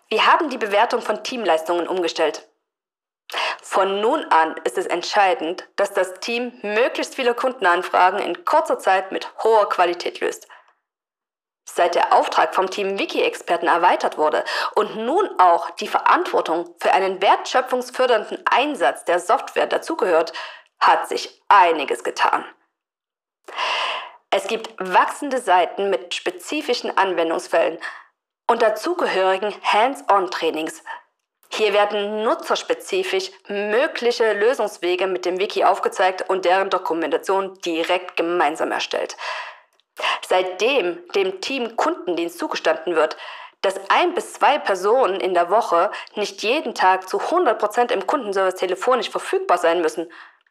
Wir 0.08 0.26
haben 0.26 0.50
die 0.50 0.58
Bewertung 0.58 1.00
von 1.00 1.22
Teamleistungen 1.22 1.86
umgestellt. 1.86 2.48
Von 3.62 4.00
nun 4.00 4.24
an 4.24 4.56
ist 4.64 4.76
es 4.76 4.86
entscheidend, 4.86 5.68
dass 5.76 5.92
das 5.92 6.14
Team 6.14 6.52
möglichst 6.62 7.14
viele 7.14 7.34
Kundenanfragen 7.34 8.18
in 8.18 8.44
kurzer 8.44 8.80
Zeit 8.80 9.12
mit 9.12 9.32
hoher 9.44 9.68
Qualität 9.68 10.18
löst. 10.18 10.48
Seit 11.64 11.94
der 11.94 12.12
Auftrag 12.12 12.52
vom 12.56 12.68
Team 12.68 12.98
Wiki-Experten 12.98 13.68
erweitert 13.68 14.18
wurde 14.18 14.44
und 14.74 14.96
nun 14.96 15.38
auch 15.38 15.70
die 15.70 15.86
Verantwortung 15.86 16.74
für 16.80 16.92
einen 16.92 17.22
wertschöpfungsfördernden 17.22 18.44
Einsatz 18.50 19.04
der 19.04 19.20
Software 19.20 19.68
dazugehört, 19.68 20.32
hat 20.80 21.06
sich 21.08 21.40
einiges 21.48 22.02
getan. 22.02 22.44
Es 24.32 24.46
gibt 24.46 24.72
wachsende 24.78 25.38
Seiten 25.38 25.90
mit 25.90 26.14
spezifischen 26.14 26.96
Anwendungsfällen 26.96 27.78
und 28.46 28.62
dazugehörigen 28.62 29.52
Hands-on-Trainings. 29.62 30.84
Hier 31.52 31.72
werden 31.72 32.22
nutzerspezifisch 32.22 33.32
mögliche 33.48 34.32
Lösungswege 34.34 35.08
mit 35.08 35.24
dem 35.24 35.40
Wiki 35.40 35.64
aufgezeigt 35.64 36.30
und 36.30 36.44
deren 36.44 36.70
Dokumentation 36.70 37.54
direkt 37.64 38.16
gemeinsam 38.16 38.70
erstellt. 38.70 39.16
Seitdem 40.28 40.98
dem 41.12 41.40
Team 41.40 41.76
Kundendienst 41.76 42.38
zugestanden 42.38 42.94
wird, 42.94 43.16
dass 43.62 43.80
ein 43.90 44.14
bis 44.14 44.34
zwei 44.34 44.58
Personen 44.60 45.20
in 45.20 45.34
der 45.34 45.50
Woche 45.50 45.90
nicht 46.14 46.42
jeden 46.44 46.74
Tag 46.76 47.08
zu 47.08 47.18
100 47.18 47.58
Prozent 47.58 47.90
im 47.90 48.06
Kundenservice 48.06 48.54
telefonisch 48.54 49.10
verfügbar 49.10 49.58
sein 49.58 49.80
müssen, 49.80 50.10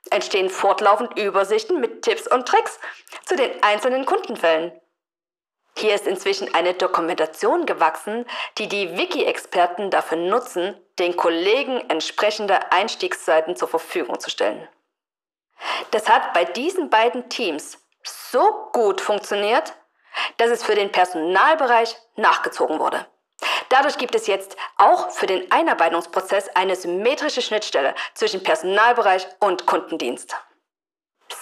entstehen 0.10 0.50
fortlaufend 0.50 1.18
Übersichten 1.18 1.80
mit 1.80 2.02
Tipps 2.02 2.28
und 2.28 2.48
Tricks 2.48 2.80
zu 3.26 3.36
den 3.36 3.64
einzelnen 3.64 4.06
Kundenfällen. 4.06 4.72
Hier 5.78 5.96
ist 5.96 6.08
inzwischen 6.08 6.54
eine 6.54 6.74
Dokumentation 6.74 7.66
gewachsen, 7.66 8.26
die 8.58 8.68
die 8.68 8.98
Wiki-Experten 8.98 9.90
dafür 9.90 10.18
nutzen, 10.18 10.76
den 11.00 11.16
Kollegen 11.16 11.90
entsprechende 11.90 12.72
Einstiegsseiten 12.72 13.56
zur 13.56 13.70
Verfügung 13.70 14.20
zu 14.20 14.30
stellen. 14.30 14.68
Das 15.92 16.10
hat 16.10 16.34
bei 16.34 16.44
diesen 16.44 16.90
beiden 16.90 17.30
Teams 17.30 17.78
so 18.04 18.70
gut 18.74 19.00
funktioniert, 19.02 19.74
dass 20.38 20.50
es 20.50 20.64
für 20.64 20.76
den 20.76 20.92
Personalbereich 20.92 21.96
nachgezogen 22.16 22.80
wurde. 22.80 23.06
Dadurch 23.70 23.98
gibt 23.98 24.16
es 24.16 24.28
jetzt 24.28 24.58
auch 24.78 25.12
für 25.12 25.28
den 25.28 25.52
Einarbeitungsprozess 25.52 26.50
eine 26.56 26.76
symmetrische 26.76 27.42
Schnittstelle 27.42 27.94
zwischen 28.16 28.44
Personalbereich 28.44 29.28
und 29.40 29.66
Kundendienst. 29.68 30.36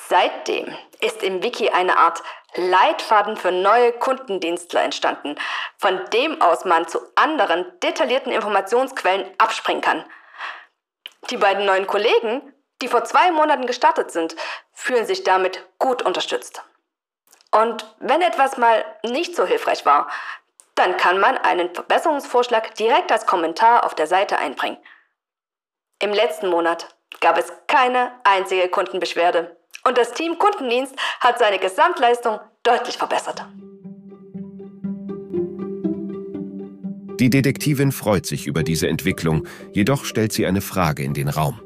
Seitdem 0.09 0.75
ist 0.99 1.23
im 1.23 1.41
Wiki 1.41 1.69
eine 1.69 1.97
Art 1.97 2.21
Leitfaden 2.55 3.37
für 3.37 3.51
neue 3.51 3.93
Kundendienstler 3.93 4.83
entstanden, 4.83 5.35
von 5.77 6.03
dem 6.11 6.41
aus 6.41 6.65
man 6.65 6.87
zu 6.87 6.99
anderen 7.15 7.65
detaillierten 7.81 8.31
Informationsquellen 8.31 9.29
abspringen 9.37 9.81
kann. 9.81 10.05
Die 11.29 11.37
beiden 11.37 11.65
neuen 11.65 11.87
Kollegen, 11.87 12.53
die 12.81 12.87
vor 12.87 13.03
zwei 13.03 13.31
Monaten 13.31 13.67
gestartet 13.67 14.11
sind, 14.11 14.35
fühlen 14.73 15.05
sich 15.05 15.23
damit 15.23 15.65
gut 15.77 16.01
unterstützt. 16.01 16.61
Und 17.51 17.85
wenn 17.99 18.21
etwas 18.21 18.57
mal 18.57 18.83
nicht 19.03 19.35
so 19.35 19.45
hilfreich 19.45 19.85
war, 19.85 20.09
dann 20.77 20.95
kann 20.95 21.19
man 21.19 21.37
einen 21.37 21.73
Verbesserungsvorschlag 21.73 22.75
direkt 22.75 23.11
als 23.11 23.25
Kommentar 23.25 23.85
auf 23.85 23.95
der 23.95 24.07
Seite 24.07 24.37
einbringen. 24.37 24.77
Im 26.01 26.11
letzten 26.11 26.49
Monat 26.49 26.95
gab 27.19 27.37
es 27.37 27.51
keine 27.67 28.11
einzige 28.23 28.69
Kundenbeschwerde 28.69 29.57
und 29.85 29.97
das 29.97 30.13
Team 30.13 30.37
Kundendienst 30.37 30.95
hat 31.19 31.39
seine 31.39 31.57
Gesamtleistung 31.57 32.39
deutlich 32.63 32.97
verbessert. 32.97 33.45
Die 37.19 37.31
Detektivin 37.31 37.91
freut 37.91 38.27
sich 38.27 38.45
über 38.45 38.61
diese 38.61 38.87
Entwicklung, 38.87 39.47
jedoch 39.73 40.05
stellt 40.05 40.31
sie 40.33 40.45
eine 40.45 40.61
Frage 40.61 41.03
in 41.03 41.15
den 41.15 41.29
Raum. 41.29 41.59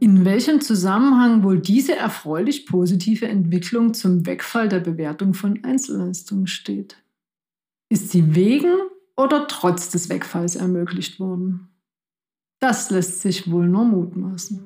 In 0.00 0.26
welchem 0.26 0.60
Zusammenhang 0.60 1.42
wohl 1.42 1.58
diese 1.58 1.96
erfreulich 1.96 2.66
positive 2.66 3.26
Entwicklung 3.26 3.94
zum 3.94 4.26
Wegfall 4.26 4.68
der 4.68 4.80
Bewertung 4.80 5.32
von 5.32 5.64
Einzelleistungen 5.64 6.46
steht? 6.46 6.98
Ist 7.90 8.10
sie 8.10 8.34
wegen 8.34 8.74
oder 9.16 9.46
trotz 9.48 9.88
des 9.88 10.10
Wegfalls 10.10 10.56
ermöglicht 10.56 11.18
worden? 11.20 11.68
Das 12.60 12.90
lässt 12.90 13.22
sich 13.22 13.50
wohl 13.50 13.66
nur 13.66 13.84
mutmaßen. 13.84 14.62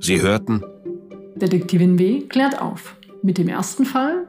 Sie 0.00 0.22
hörten. 0.22 0.64
Detektivin 1.36 1.98
W. 1.98 2.22
klärt 2.22 2.60
auf. 2.60 2.96
Mit 3.22 3.36
dem 3.36 3.48
ersten 3.48 3.84
Fall 3.84 4.26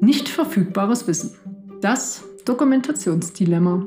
nicht 0.00 0.28
verfügbares 0.28 1.08
Wissen. 1.08 1.34
Das 1.80 2.22
Dokumentationsdilemma. 2.44 3.86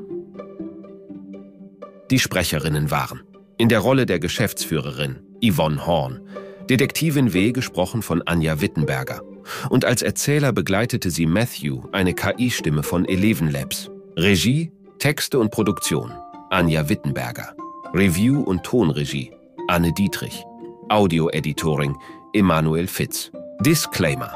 Die 2.10 2.18
Sprecherinnen 2.18 2.90
waren 2.90 3.22
in 3.56 3.68
der 3.70 3.78
Rolle 3.78 4.04
der 4.04 4.18
Geschäftsführerin 4.18 5.20
Yvonne 5.42 5.86
Horn, 5.86 6.20
Detektivin 6.68 7.32
W. 7.32 7.52
gesprochen 7.52 8.02
von 8.02 8.20
Anja 8.22 8.60
Wittenberger. 8.60 9.22
Und 9.70 9.84
als 9.84 10.02
Erzähler 10.02 10.52
begleitete 10.52 11.10
sie 11.10 11.26
Matthew, 11.26 11.82
eine 11.92 12.14
KI-Stimme 12.14 12.82
von 12.82 13.04
Eleven 13.04 13.50
Labs. 13.50 13.90
Regie, 14.16 14.72
Texte 14.98 15.38
und 15.38 15.50
Produktion 15.50 16.12
Anja 16.50 16.88
Wittenberger. 16.88 17.54
Review 17.92 18.40
und 18.40 18.62
Tonregie 18.62 19.32
Anne 19.68 19.92
Dietrich. 19.92 20.44
Audio-Editoring 20.88 21.96
Emanuel 22.32 22.86
Fitz. 22.86 23.32
Disclaimer. 23.60 24.34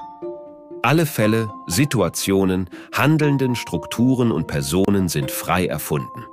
Alle 0.83 1.07
Fälle, 1.07 1.51
Situationen, 1.67 2.71
handelnden 2.93 3.57
Strukturen 3.57 4.31
und 4.31 4.47
Personen 4.47 5.09
sind 5.09 5.31
frei 5.31 5.67
erfunden. 5.67 6.25